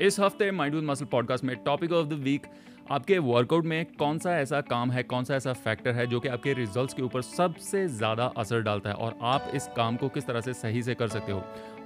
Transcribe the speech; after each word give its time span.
इस 0.00 0.18
हफ़्ते 0.20 0.50
mind 0.50 0.74
with 0.74 0.84
muscle 0.84 1.04
podcast 1.04 1.44
में 1.44 1.56
टॉपिक 1.56 1.92
ऑफ़ 1.92 2.06
द 2.06 2.12
वीक 2.22 2.46
आपके 2.92 3.16
वर्कआउट 3.18 3.64
में 3.64 3.84
कौन 3.98 4.18
सा 4.18 4.36
ऐसा 4.40 4.60
काम 4.60 4.90
है, 4.90 5.02
कौन 5.02 5.24
सा 5.24 5.34
ऐसा 5.36 5.52
फैक्टर 5.54 5.94
है 5.94 6.06
जो 6.06 6.20
कि 6.20 6.28
आपके 6.28 6.52
रिजल्ट्स 6.54 6.94
के 6.94 7.02
ऊपर 7.02 7.22
सबसे 7.22 7.86
ज़्यादा 7.88 8.32
असर 8.36 8.62
डालता 8.62 8.90
है 8.90 8.94
और 8.96 9.18
आप 9.22 9.50
इस 9.54 9.66
काम 9.76 9.96
को 9.96 10.08
किस 10.08 10.26
तरह 10.26 10.40
से 10.40 10.54
सही 10.54 10.82
से 10.82 10.94
कर 10.94 11.08
सकते 11.08 11.32
हो। 11.32 11.42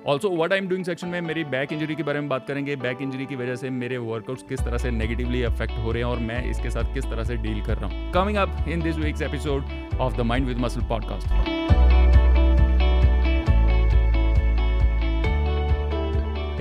Also 0.07 0.31
what 0.37 0.53
I 0.53 0.59
am 0.59 0.69
doing 0.69 0.85
section 0.85 1.09
में 1.09 1.21
मेरी 1.21 1.45
बैक 1.45 1.73
इंजरी 1.73 1.95
के 1.95 2.03
बारे 2.03 2.21
में 2.21 2.29
बात 2.29 2.47
करेंगे। 2.49 2.77
बैक 2.77 3.03
इंजरी 3.03 3.27
की 3.27 3.37
वजह 3.37 3.57
से 3.57 3.71
मेरे 3.71 3.99
वर्कआउट्स 3.99 4.43
किस 4.43 4.61
तरह 4.61 4.79
से 4.79 4.91
नेगेटिवली 4.91 5.43
अफेक्ट 5.43 5.79
हो 5.79 5.93
रहे 5.93 6.03
हैं 6.03 6.11
और 6.11 6.19
मैं 6.19 6.45
इसके 6.51 6.71
साथ 6.71 6.95
किस 6.95 7.05
तरह 7.05 7.25
से 7.25 7.37
डील 7.39 7.65
कर 7.65 7.79
रहा 7.79 7.91
हूँ। 7.91 8.13
Coming 8.13 8.37
up 8.37 8.69
in 8.69 8.83
this 8.83 8.97
week's 8.97 9.23
episode 9.23 9.99
of 10.01 10.17
the 10.17 10.21
mind 10.23 10.47
with 10.47 10.59
muscle 10.59 10.89
podcast 10.89 11.52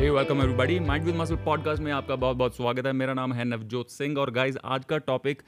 hey 0.02 0.10
welcome 0.10 0.40
everybody 0.42 0.80
mind 0.80 1.06
with 1.06 1.16
muscle 1.16 1.36
podcast 1.36 1.82
में 1.84 1.92
आपका 1.92 2.16
बहुत 2.16 2.38
बहुत 2.38 2.56
स्वागत 2.56 2.86
है। 2.86 2.92
मेरा 2.94 3.14
नाम 3.14 3.34
है 3.34 3.44
नवजोत 3.46 3.90
सिंह 3.90 4.18
और 4.18 4.32
गाइज़ 4.32 4.58
आज 4.66 4.86
का 4.86 4.98
टॉपिक 5.00 5.42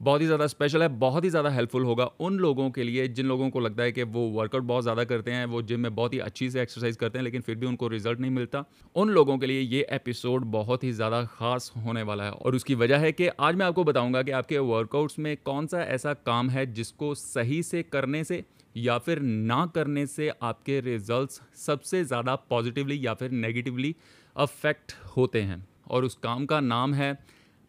बहुत 0.00 0.20
ही 0.20 0.26
ज़्यादा 0.26 0.46
स्पेशल 0.46 0.82
है, 0.82 0.88
बहुत 0.88 1.24
ही 1.24 1.28
ज़्यादा 1.30 1.50
हेल्पफुल 1.50 1.84
होगा 1.84 2.04
उन 2.20 2.38
लोगों 2.38 2.68
के 2.70 2.84
लिए 2.84 3.06
जिन 3.08 3.26
लोगों 3.26 3.48
को 3.50 3.60
लगता 3.60 3.82
है 3.82 3.92
कि 3.92 4.02
वो 4.02 4.26
वर्कआउट 4.30 4.64
बहुत 4.64 4.82
ज़्यादा 4.82 5.04
करते 5.04 5.30
हैं, 5.30 5.44
वो 5.46 5.62
जिम 5.62 5.80
में 5.80 5.94
बहुत 5.94 6.14
ही 6.14 6.18
अच्छी 6.18 6.50
से 6.50 6.62
एक्सरसाइज 6.62 6.96
करते 6.96 7.18
हैं, 7.18 7.24
लेकिन 7.24 7.40
फिर 7.40 7.56
भी 7.56 7.66
उनको 7.66 7.88
रिज़ल्ट 7.88 8.20
नहीं 8.20 8.30
मिलता। 8.30 8.64
उन 8.96 9.10
लोगों 9.10 9.38
के 9.38 9.46
लिए 9.46 9.60
ये 9.60 9.86
एपिसोड 9.90 10.44
बहुत 10.52 10.84
ही 10.84 10.92
ज़्यादा 10.92 11.22
खास 11.34 11.72
होने 11.76 12.02
वाला 12.02 12.24
है 12.24 12.30
और 12.32 12.54
उसकी 12.54 12.74
वजह 12.74 12.98
है 12.98 13.12
कि 13.12 13.28
आज 13.40 13.54
मैं 13.54 13.66
आपको 13.66 13.84
बताऊँगा 13.84 14.22
कि 14.22 14.30
आपके 14.32 14.58
वर्कआउट्स 14.70 15.18
में 15.18 15.36
कौन 15.44 15.66
सा 15.66 15.82
ऐसा 15.84 16.14
काम 16.26 16.50
है 16.50 16.66
जिसको 16.72 17.14
सही 17.14 17.62
से 17.62 17.82
करने 17.92 18.24
से 18.24 18.42
या 18.74 18.98
फिर 18.98 19.20
ना 19.20 19.64
करने 19.66 20.06
से 20.06 20.30
आपके 20.42 20.80
रिजल्ट्स 20.80 21.40
सबसे 21.56 22.04
ज़्यादा 22.04 22.34
पॉजिटिवली 22.50 22.98
या 23.06 23.14
फिर 23.14 23.30
नेगेटिवली 23.30 23.94
अफेक्ट 24.36 24.94
होते 25.16 25.42
हैं। 25.42 25.64
और 25.90 26.04
उस 26.04 26.14
काम 26.14 26.46
का 26.46 26.60
नाम 26.60 26.94
है 26.94 27.12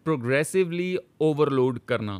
प्रोग्रेसिवली 0.06 0.98
ओवरलोड 1.22 1.80
करना। 1.88 2.20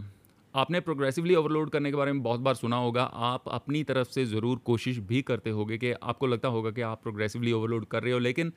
आपने 0.56 0.80
प्रोग्रेसिवली 0.80 1.36
ओवरलोड 1.36 1.70
करने 1.70 1.90
के 1.92 1.98
बारे 1.98 2.12
में 2.12 2.22
बहुत 2.24 2.40
बार 2.40 2.56
सुना 2.56 2.76
होगा। 2.76 3.04
आप 3.04 3.50
अपनी 3.50 3.84
तरफ़ 3.84 4.10
से 4.10 4.26
ज़रूर 4.26 4.58
कोशिश 4.66 4.98
भी 5.00 5.22
करते 5.22 5.50
होगे 5.50 5.78
कि 5.78 5.92
आपको 5.94 6.28
लगता 6.28 6.48
होगा 6.48 6.72
कि 6.72 6.82
आप 6.82 7.02
प्रोग्रेसिवली 7.04 7.52
ओवरलोड 7.52 7.86
कर 7.86 8.04
रहे 8.04 8.14
हो, 8.14 8.20
लेकिन 8.20 8.52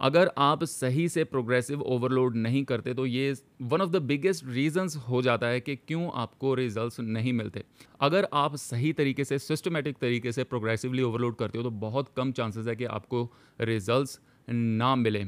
अगर 0.00 0.30
आप 0.38 0.62
सही 0.64 1.08
से 1.08 1.24
प्रोग्रेसिव 1.24 1.80
ओवरलोड 1.82 2.36
नहीं 2.36 2.64
करते 2.64 2.94
तो 2.94 3.06
ये 3.06 3.34
one 3.62 3.80
of 3.80 3.90
the 3.90 3.96
biggest 4.02 4.44
reasons 4.46 4.96
हो 5.08 5.20
जाता 5.22 5.46
है 5.46 5.60
कि 5.60 5.76
क्यों 5.76 6.10
आपको 6.14 6.54
रिजल्ट्स 6.54 7.00
नहीं 7.00 7.32
मिलते। 7.32 7.64
अगर 8.00 8.28
आप 8.34 8.56
सही 8.56 8.92
तरीके 8.92 9.24
से 9.24 9.38
सिस्टमेटिक 9.38 9.96
तरीके 9.96 10.32
से 10.32 10.44
प्रोग्रेसिवली 10.44 11.02
ओवरलोड 11.02 11.36
करते 11.36 11.58
हो 11.58 11.64
तो 11.64 11.70
बहुत 11.70 12.12
कम 12.16 12.32
चांसेस 12.32 12.66
है 12.66 12.76
कि 12.76 12.84
आपको 12.84 13.28
रिजल्ट्स 13.60 14.18
ना 14.48 14.94
मिले। 14.96 15.24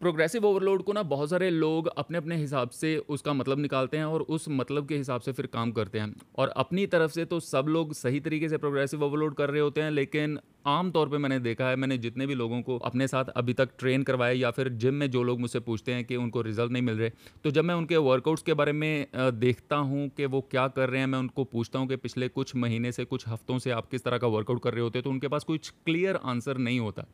प्रोग्रेसिव 0.00 0.44
ओवरलोड 0.46 0.82
को 0.82 0.92
ना 0.92 1.02
बहुत 1.04 1.30
सारे 1.30 1.48
लोग 1.50 1.86
अपने 1.88 2.18
अपने 2.18 2.36
हिसाब 2.36 2.70
से 2.70 2.96
उसका 3.08 3.32
मतलब 3.32 3.58
निकालते 3.58 3.96
हैं 3.96 4.04
और 4.04 4.20
उस 4.20 4.48
मतलब 4.50 4.88
के 4.88 4.96
हिसाब 4.96 5.20
से 5.20 5.32
फिर 5.32 5.46
काम 5.46 5.72
करते 5.72 5.98
हैं। 5.98 6.14
और 6.38 6.48
अपनी 6.56 6.86
तरफ़ 6.86 7.12
से 7.12 7.24
तो 7.24 7.38
सब 7.40 7.66
लोग 7.68 7.92
सही 7.94 8.20
तरीके 8.20 8.48
से 8.48 8.56
प्रोग्रेसिव 8.58 9.04
ओवरलोड 9.04 9.34
कर 9.34 9.50
रहे 9.50 9.60
होते 9.60 9.82
हैं, 9.82 9.90
लेकिन 9.90 10.38
आम 10.66 10.90
तौर 10.90 11.08
पे 11.08 11.18
मैंने 11.18 11.38
देखा 11.38 11.68
है, 11.68 11.76
मैंने 11.76 11.96
जितने 11.98 12.26
भी 12.26 12.34
लोगों 12.34 12.60
को 12.62 12.76
अपने 12.80 13.06
साथ 13.08 13.24
अभी 13.36 13.52
तक 13.54 13.70
ट्रेन 13.78 14.02
करवाए 14.02 14.34
या 14.34 14.50
फिर 14.50 14.68
जिम 14.74 14.94
में 14.94 15.10
जो 15.10 15.22
लोग 15.22 15.40
मुझसे 15.40 15.60
पूछते 15.60 15.94
हैं 15.94 16.04
कि 16.04 16.16
उनको 16.16 16.42
रिज़ल्ट 16.42 16.72
नहीं 16.72 16.82
मिल 16.82 16.98
रहे 16.98 17.10
तो 17.44 17.50
जब 17.50 17.64
मैं 17.64 17.74
उनके 17.74 17.96
वर्कआउट्स 17.98 18.42
के 18.42 18.54
बारे 18.54 18.72
में 18.72 19.06
देखता 19.14 19.76
हूँ 19.76 20.08
कि 20.08 20.26
वो 20.26 20.40
क्या 20.50 20.66
कर 20.70 20.88
रहे 20.90 21.00
हैं, 21.00 21.06
मैं 21.06 21.18
उनको 21.18 21.44
पूछता 21.46 21.78
हूँ 21.78 21.88
कि 21.88 21.96
पिछले 21.96 22.28
कुछ 22.30 22.54
महीने 22.56 22.92
से, 22.92 23.04
कुछ 23.04 23.28
हफ्तों 23.28 23.58
से 23.58 23.70
आप 23.70 23.88
किस 23.90 24.04
तरह 24.04 24.18
का 24.18 24.26
वर्कआउट 24.28 24.62
कर 24.62 24.74
रहे 24.74 24.82
होते 24.82 25.02
तो 25.02 25.10
उनके 25.10 25.28
पास 25.28 25.44
कुछ 25.44 25.70
क्लियर 25.84 26.16
आंसर 26.24 26.58
नहीं 26.58 26.80
होता। 26.80 27.06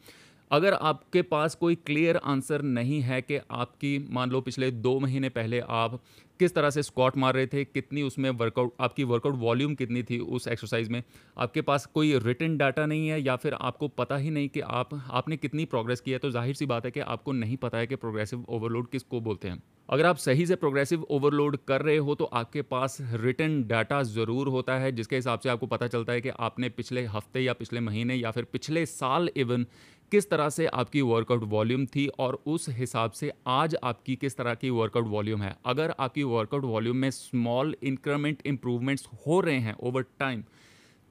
अगर 0.51 0.75
आपके 0.75 1.23
पास 1.23 1.55
कोई 1.55 1.75
क्लियर 1.77 2.17
आंसर 2.17 2.63
नहीं 2.63 3.01
है 3.03 3.21
कि 3.23 3.39
आपकी, 3.51 3.99
मान 4.11 4.31
लो 4.31 4.41
पिछले 4.41 4.71
दो 4.71 4.99
महीने 5.01 5.29
पहले 5.31 5.61
आप 5.61 6.01
किस 6.41 6.55
तरह 6.55 6.71
से 6.71 6.83
स्क्वाट 6.83 7.17
मार 7.17 7.35
रहे 7.35 7.47
थे, 7.47 7.65
कितनी 7.65 8.03
उसमें 8.03 8.29
वर्कआउट 8.33 8.73
आपकी 8.81 9.05
वर्कआउट 9.05 9.37
वॉल्यूम 9.39 9.75
कितनी 9.75 10.03
थी 10.03 10.19
उस 10.19 10.47
एक्सरसाइज 10.49 10.89
में, 10.89 11.03
आपके 11.39 11.61
पास 11.61 11.87
कोई 11.87 12.17
रिटर्न 12.19 12.57
डाटा 12.57 12.87
नहीं 12.87 13.09
है 13.09 13.21
या 13.23 13.37
फिर 13.37 13.55
आपको 13.55 13.89
पता 13.91 14.17
ही 14.17 14.31
नहीं 14.31 14.49
कि 14.49 14.61
आप, 14.61 14.95
आपने 15.11 15.37
कितनी 15.37 15.65
प्रोग्रेस 15.67 16.01
की 16.01 16.11
है 16.11 16.19
तो 16.19 16.31
ज़ाहिर 16.31 16.55
सी 16.55 16.67
बात 16.67 16.85
है 16.85 16.91
कि 16.91 17.01
आपको 17.03 17.33
नहीं 17.33 17.57
पता 17.57 17.79
है 17.79 17.87
कि 17.87 17.97
प्रोग्रेसिव 17.97 18.45
ओवरलोड 18.49 18.89
किसको 18.91 19.21
बोलते 19.21 19.49
हैं। 19.49 19.63
अगर 19.89 20.07
आप 20.07 20.17
सही 20.19 20.47
से 20.47 20.55
प्रोग्रेसिव 20.57 21.03
ओवरलोड 21.11 21.57
कर 21.69 21.83
रहे 21.83 21.97
हो 21.99 22.15
तो 22.15 22.25
आपके 22.25 22.63
पास 22.65 22.97
रिटर्न 23.15 23.63
डाटा 23.69 24.03
ज़रूर 24.05 24.49
होता 24.49 24.75
है, 24.75 24.93
जिसके 24.93 25.17
हिसाब 25.17 25.39
से 25.39 25.49
आपको 25.49 25.67
पता 25.67 25.87
चलता 25.89 26.13
है 26.13 26.21
कि 26.21 26.29
आपने 26.41 26.69
पिछले 26.71 27.05
हफ़्ते 27.07 27.41
या 27.41 27.53
पिछले 27.53 27.81
महीने 27.81 28.15
या 28.15 28.31
फिर 28.31 28.45
पिछले 28.45 28.85
साल 28.87 29.31
इवन 29.37 29.67
किस 30.13 30.29
तरह 30.31 30.49
से 30.49 30.67
आपकी 30.67 31.01
वर्कआउट 31.01 31.43
वॉल्यूम 31.45 31.85
थी 31.87 32.07
और 32.19 32.43
उस 32.47 32.69
हिसाब 32.69 33.11
से 33.11 33.31
आज 33.47 33.77
आपकी 33.85 34.17
किस 34.17 34.37
तरह 34.37 34.55
की 34.55 34.71
वर्कआउट 34.71 35.07
वॉल्यूम 35.09 35.43
है? 35.43 35.55
अगर 35.67 35.95
आपकी 36.01 36.23
वर्कआउट 36.23 36.65
वॉल्यूम 36.65 36.97
में 36.97 37.11
स्मॉल 37.11 37.75
इंक्रीमेंट 37.83 38.39
इंप्रूवमेंट्स 38.47 39.07
हो 39.27 39.41
रहे 39.41 39.59
हैं 39.59 39.75
ओवर 39.75 40.05
टाइम 40.19 40.45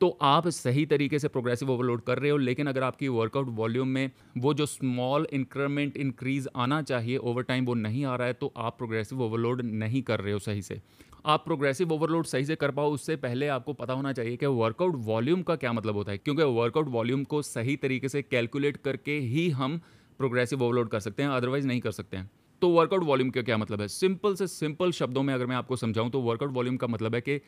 तो 0.01 0.09
आप 0.21 0.47
सही 0.47 0.85
तरीके 0.85 1.19
से 1.19 1.27
प्रोग्रेसिव 1.27 1.71
ओवरलोड 1.71 2.01
कर 2.01 2.19
रहे 2.19 2.31
हो, 2.31 2.37
लेकिन 2.37 2.67
अगर 2.67 2.83
आपकी 2.83 3.07
वर्कआउट 3.07 3.47
वॉल्यूम 3.49 3.87
में 3.87 4.11
वो 4.37 4.53
जो 4.53 4.65
स्मॉल 4.65 5.27
इंक्रीमेंट 5.33 5.97
इंक्रीज 5.97 6.47
आना 6.55 6.81
चाहिए 6.81 7.17
ओवर 7.17 7.43
टाइम 7.43 7.65
वो 7.65 7.73
नहीं 7.73 8.05
आ 8.05 8.15
रहा 8.15 8.27
है 8.27 8.33
तो 8.33 8.53
आप 8.57 8.77
प्रोग्रेसिव 8.77 9.21
ओवरलोड 9.21 9.61
नहीं 9.61 10.01
कर 10.01 10.19
रहे 10.19 10.33
हो 10.33 10.39
सही 10.39 10.61
से। 10.61 10.81
आप 11.25 11.43
प्रोग्रेसिव 11.45 11.93
ओवरलोड 11.93 12.25
सही 12.25 12.45
से 12.45 12.55
कर 12.55 12.71
पाओ, 12.71 12.91
उससे 12.91 13.15
पहले 13.15 13.47
आपको 13.47 13.73
पता 13.73 13.93
होना 13.93 14.13
चाहिए 14.13 14.37
कि 14.37 14.45
वर्कआउट 14.45 14.93
वॉल्यूम 14.95 15.41
का 15.41 15.55
क्या 15.55 15.73
मतलब 15.73 15.95
होता 15.95 16.11
है। 16.11 16.17
क्योंकि 16.17 16.43
वर्कआउट 16.43 16.87
वॉल्यूम 16.87 17.23
को 17.23 17.41
सही 17.41 17.75
तरीके 17.75 18.09
से 18.09 18.21
कैलकुलेट 18.21 18.77
करके 18.77 19.17
ही 19.19 19.49
हम 19.49 19.79
प्रोग्रेसिव 20.17 20.63
ओवरलोड 20.63 20.89
कर 20.89 20.99
सकते 20.99 21.23
हैं 21.23 21.29
अदरवाइज़ 21.29 21.67
नहीं 21.67 21.81
कर 21.81 21.91
सकते 21.91 22.17
हैं। 22.17 22.29
तो 22.61 22.69
वर्कआउट 22.69 23.03
वॉल्यूम 23.03 23.29
का 23.29 23.41
क्या 23.41 23.57
मतलब 23.57 23.81
है? 23.81 23.87
सिंपल 23.87 24.35
से 24.35 24.47
सिंपल 24.47 24.91
शब्दों 24.91 25.23
में 25.23 25.33
अगर 25.33 25.45
मैं 25.45 25.55
आपको 25.55 25.75
समझाऊं 25.75 26.09
तो 26.09 26.21
वर्कआउट 26.21 26.51
वॉल्यूम 26.51 26.77
का 26.77 26.87
मतलब 26.87 27.15
है 27.15 27.21
कि 27.21 27.39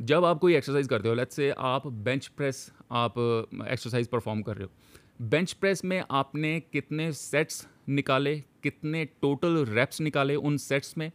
जब 0.00 0.24
आप 0.24 0.38
कोई 0.38 0.54
एक्सरसाइज 0.56 0.88
करते 0.88 1.08
हो 1.08 1.14
लेट्स 1.14 1.36
से 1.36 1.50
आप 1.50 1.86
बेंच 1.86 2.26
प्रेस 2.26 2.70
आप 2.92 3.14
एक्सरसाइज 3.70 4.06
परफॉर्म 4.06 4.42
कर 4.42 4.56
रहे 4.56 4.64
हो। 4.64 5.26
बेंच 5.28 5.52
प्रेस 5.52 5.84
में 5.84 6.02
आपने 6.10 6.60
कितने 6.60 7.12
सेट्स 7.12 7.66
निकाले, 7.88 8.38
कितने 8.62 9.04
टोटल 9.04 9.64
रेप्स 9.64 10.00
निकाले 10.00 10.34
उन 10.34 10.56
सेट्स 10.56 10.98
में? 10.98 11.10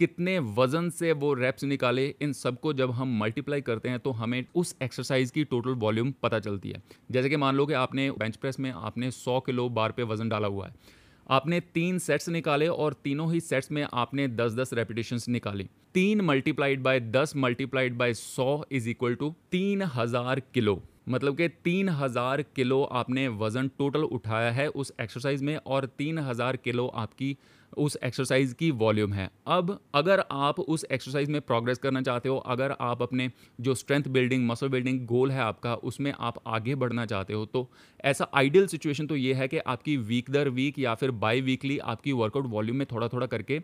कितने 0.00 0.38
वज़न 0.38 0.88
से 0.90 1.12
वो 1.14 1.32
रेप्स 1.34 1.64
निकाले, 1.64 2.06
इन 2.22 2.32
सबको 2.34 2.72
जब 2.72 2.90
हम 2.92 3.18
मल्टीप्लाई 3.18 3.60
करते 3.62 3.88
हैं 3.88 3.98
तो 3.98 4.10
हमें 4.12 4.44
उस 4.54 4.74
एक्सरसाइज 4.82 5.30
की 5.30 5.44
टोटल 5.46 5.74
वॉल्यूम 5.78 6.12
पता 6.22 6.38
चलती 6.40 6.70
है। 6.70 6.82
जैसे 7.10 7.28
कि 7.28 7.36
मान 7.38 7.56
लो 7.56 7.66
कि 7.66 7.72
आपने 7.76 8.10
बेंच 8.12 8.36
प्रेस 8.36 8.60
में 8.60 8.70
आपने 8.72 9.10
100 9.10 9.40
किलो 9.40 9.68
बार 9.70 9.92
पे 9.92 10.02
वज़न 10.04 10.28
डाला 10.28 10.48
हुआ 10.48 10.66
है। 10.66 10.98
आपने 11.30 11.60
तीन 11.74 11.98
सेट्स 12.00 12.28
निकाले 12.28 12.68
और 12.68 12.96
तीनों 13.04 13.32
ही 13.32 13.40
सेट्स 13.40 13.70
में 13.72 13.86
आपने 13.94 14.28
10 14.30 14.54
10 14.54 14.72
रेपिटेशंस 14.72 15.28
निकाली। 15.28 15.68
तीन 15.94 16.20
मल्टीप्लाइड 16.22 16.82
बाय 16.82 17.00
10 17.12 17.36
मल्टीप्लाइड 17.36 17.96
बाय 17.96 18.14
सौ 18.14 18.64
इज़ 18.72 18.88
इक्वल 18.90 19.14
टू 19.14 19.34
तीन 19.50 19.82
हज़ार 19.94 20.40
किलो। 20.54 20.80
मतलब 21.08 21.36
कि 21.36 21.48
तीन 21.64 21.88
हज़ार 21.90 22.42
किलो 22.56 22.82
आपने 22.94 23.28
वज़न 23.38 23.68
टोटल 23.78 24.02
उठाया 24.10 24.50
है 24.52 24.68
उस 24.70 24.92
एक्सरसाइज 25.00 25.42
में 25.42 25.56
और 25.56 25.86
तीन 25.98 26.18
हज़ार 26.20 26.56
किलो 26.56 26.86
आपकी 26.96 27.36
उस 27.76 27.96
एक्सरसाइज 28.04 28.52
की 28.52 28.70
वॉल्यूम 28.72 29.12
है। 29.12 29.28
अब, 29.48 29.78
अगर 29.94 30.22
आप 30.32 30.60
उस 30.60 30.84
एक्सरसाइज 30.92 31.28
में 31.30 31.40
प्रोग्रेस 31.42 31.78
करना 31.78 32.02
चाहते 32.02 32.28
हो, 32.28 32.36
अगर 32.36 32.74
आप 32.80 33.02
अपने 33.02 33.30
जो 33.60 33.74
strength 33.74 34.08
building 34.08 34.46
muscle 34.48 34.68
building 34.68 35.06
goal 35.06 35.30
है 35.30 35.40
आपका, 35.40 35.74
उसमें 35.74 36.12
आप 36.12 36.42
आगे 36.48 36.74
बढ़ना 36.76 37.06
चाहते 37.06 37.32
हो 37.32 37.44
तो 37.46 37.68
ऐसा 38.04 38.28
आइडियल 38.34 38.66
सिचुएशन 38.66 39.06
तो 39.06 39.16
ये 39.16 39.34
है 39.34 39.48
कि 39.48 39.58
आपकी 39.58 39.96
वीक 39.98 40.30
दर 40.30 40.48
वीक 40.50 40.78
या 40.78 40.94
फिर 40.94 41.10
बाई 41.20 41.40
वीकली 41.42 41.78
आपकी 41.80 42.12
वर्कआउट 42.14 42.46
वॉल्यूम 42.48 42.76
में 42.76 42.86
थोड़ा 42.92 43.08
थोड़ा 43.08 43.26
करके 43.26 43.60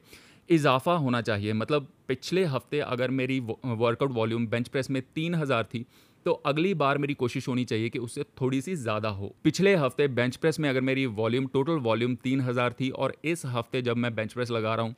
इजाफा 0.49 0.93
होना 0.95 1.21
चाहिए। 1.22 1.53
मतलब 1.53 1.87
पिछले 2.09 2.45
हफ़्ते 2.47 2.81
अगर 2.81 3.11
मेरी 3.11 3.39
वर्कआउट 3.41 4.12
वॉल्यूम 4.12 4.47
बेंच 4.47 4.69
प्रेस 4.69 4.91
में 4.91 5.03
तीन 5.15 5.34
हज़ार 5.34 5.65
थी 5.65 5.84
तो 6.26 6.32
अगली 6.47 6.72
बार 6.75 6.98
मेरी 6.98 7.14
कोशिश 7.14 7.47
होनी 7.48 7.64
चाहिए 7.64 7.88
कि 7.88 7.98
उससे 7.98 8.22
थोड़ी 8.41 8.60
सी 8.60 8.75
ज़्यादा 8.76 9.09
हो। 9.10 9.34
पिछले 9.44 9.75
हफ़्ते 9.76 10.09
बेंच 10.10 10.36
प्रेस 10.36 10.59
में 10.60 10.68
अगर 10.71 10.80
मेरी 10.83 11.04
वॉल्यूम, 11.16 11.47
टोटल 11.47 11.78
वॉल्यूम 11.83 12.15
तीन 12.16 12.41
हज़ार 12.41 12.72
थी 12.72 12.89
और 12.91 13.15
इस 13.24 13.45
हफ़्ते 13.47 13.83
जब 13.83 13.97
मैं 13.97 14.15
बेंच 14.15 14.33
प्रेस 14.33 14.51
लगा 14.51 14.74
रहा 14.74 14.86
हूँ 14.86 14.95